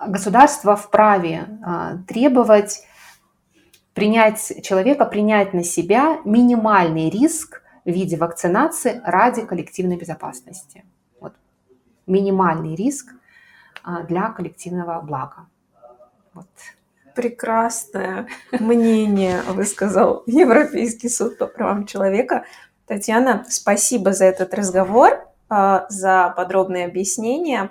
государство 0.06 0.76
вправе 0.76 1.46
требовать 2.06 2.85
принять 3.94 4.62
человека, 4.62 5.04
принять 5.04 5.52
на 5.52 5.64
себя 5.64 6.20
минимальный 6.24 7.11
риск 7.11 7.62
в 7.85 7.90
виде 7.90 8.16
вакцинации 8.16 9.00
ради 9.04 9.44
коллективной 9.44 9.96
безопасности. 9.96 10.85
Минимальный 12.11 12.75
риск 12.75 13.14
а, 13.83 14.03
для 14.03 14.31
коллективного 14.31 15.01
блага. 15.01 15.46
Вот. 16.35 16.46
Прекрасное 17.14 18.29
мнение 18.53 19.42
высказал 19.49 20.23
Европейский 20.27 21.09
суд 21.09 21.38
по 21.38 21.46
правам 21.46 21.87
человека. 21.87 22.44
Татьяна, 22.87 23.44
спасибо 23.49 24.12
за 24.12 24.27
этот 24.27 24.55
разговор, 24.55 25.27
а, 25.49 25.87
за 25.88 26.33
подробные 26.37 26.87
объяснения. 26.87 27.70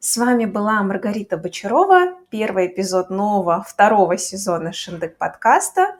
С 0.00 0.16
вами 0.16 0.44
была 0.44 0.82
Маргарита 0.82 1.36
Бочарова, 1.36 2.14
первый 2.30 2.68
эпизод 2.68 3.10
нового 3.10 3.64
второго 3.66 4.16
сезона 4.18 4.72
Шиндек 4.72 5.16
подкаста, 5.16 5.96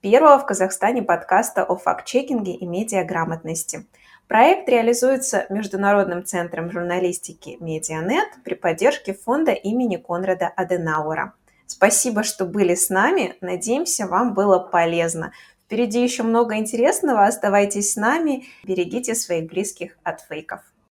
первого 0.00 0.38
в 0.38 0.46
Казахстане 0.46 1.02
подкаста 1.02 1.64
о 1.64 1.76
факт-чекинге 1.76 2.54
и 2.54 2.66
медиаграмотности. 2.66 3.86
Проект 4.30 4.68
реализуется 4.68 5.46
Международным 5.48 6.24
центром 6.24 6.70
журналистики 6.70 7.56
Медианет 7.58 8.28
при 8.44 8.54
поддержке 8.54 9.12
фонда 9.12 9.50
имени 9.50 9.96
Конрада 9.96 10.46
Аденауэра. 10.46 11.34
Спасибо, 11.66 12.22
что 12.22 12.44
были 12.44 12.76
с 12.76 12.90
нами. 12.90 13.34
Надеемся, 13.40 14.06
вам 14.06 14.34
было 14.34 14.60
полезно. 14.60 15.32
Впереди 15.64 16.00
еще 16.00 16.22
много 16.22 16.58
интересного. 16.58 17.24
Оставайтесь 17.24 17.94
с 17.94 17.96
нами. 17.96 18.44
Берегите 18.62 19.16
своих 19.16 19.50
близких 19.50 19.98
от 20.04 20.20
фейков. 20.20 20.60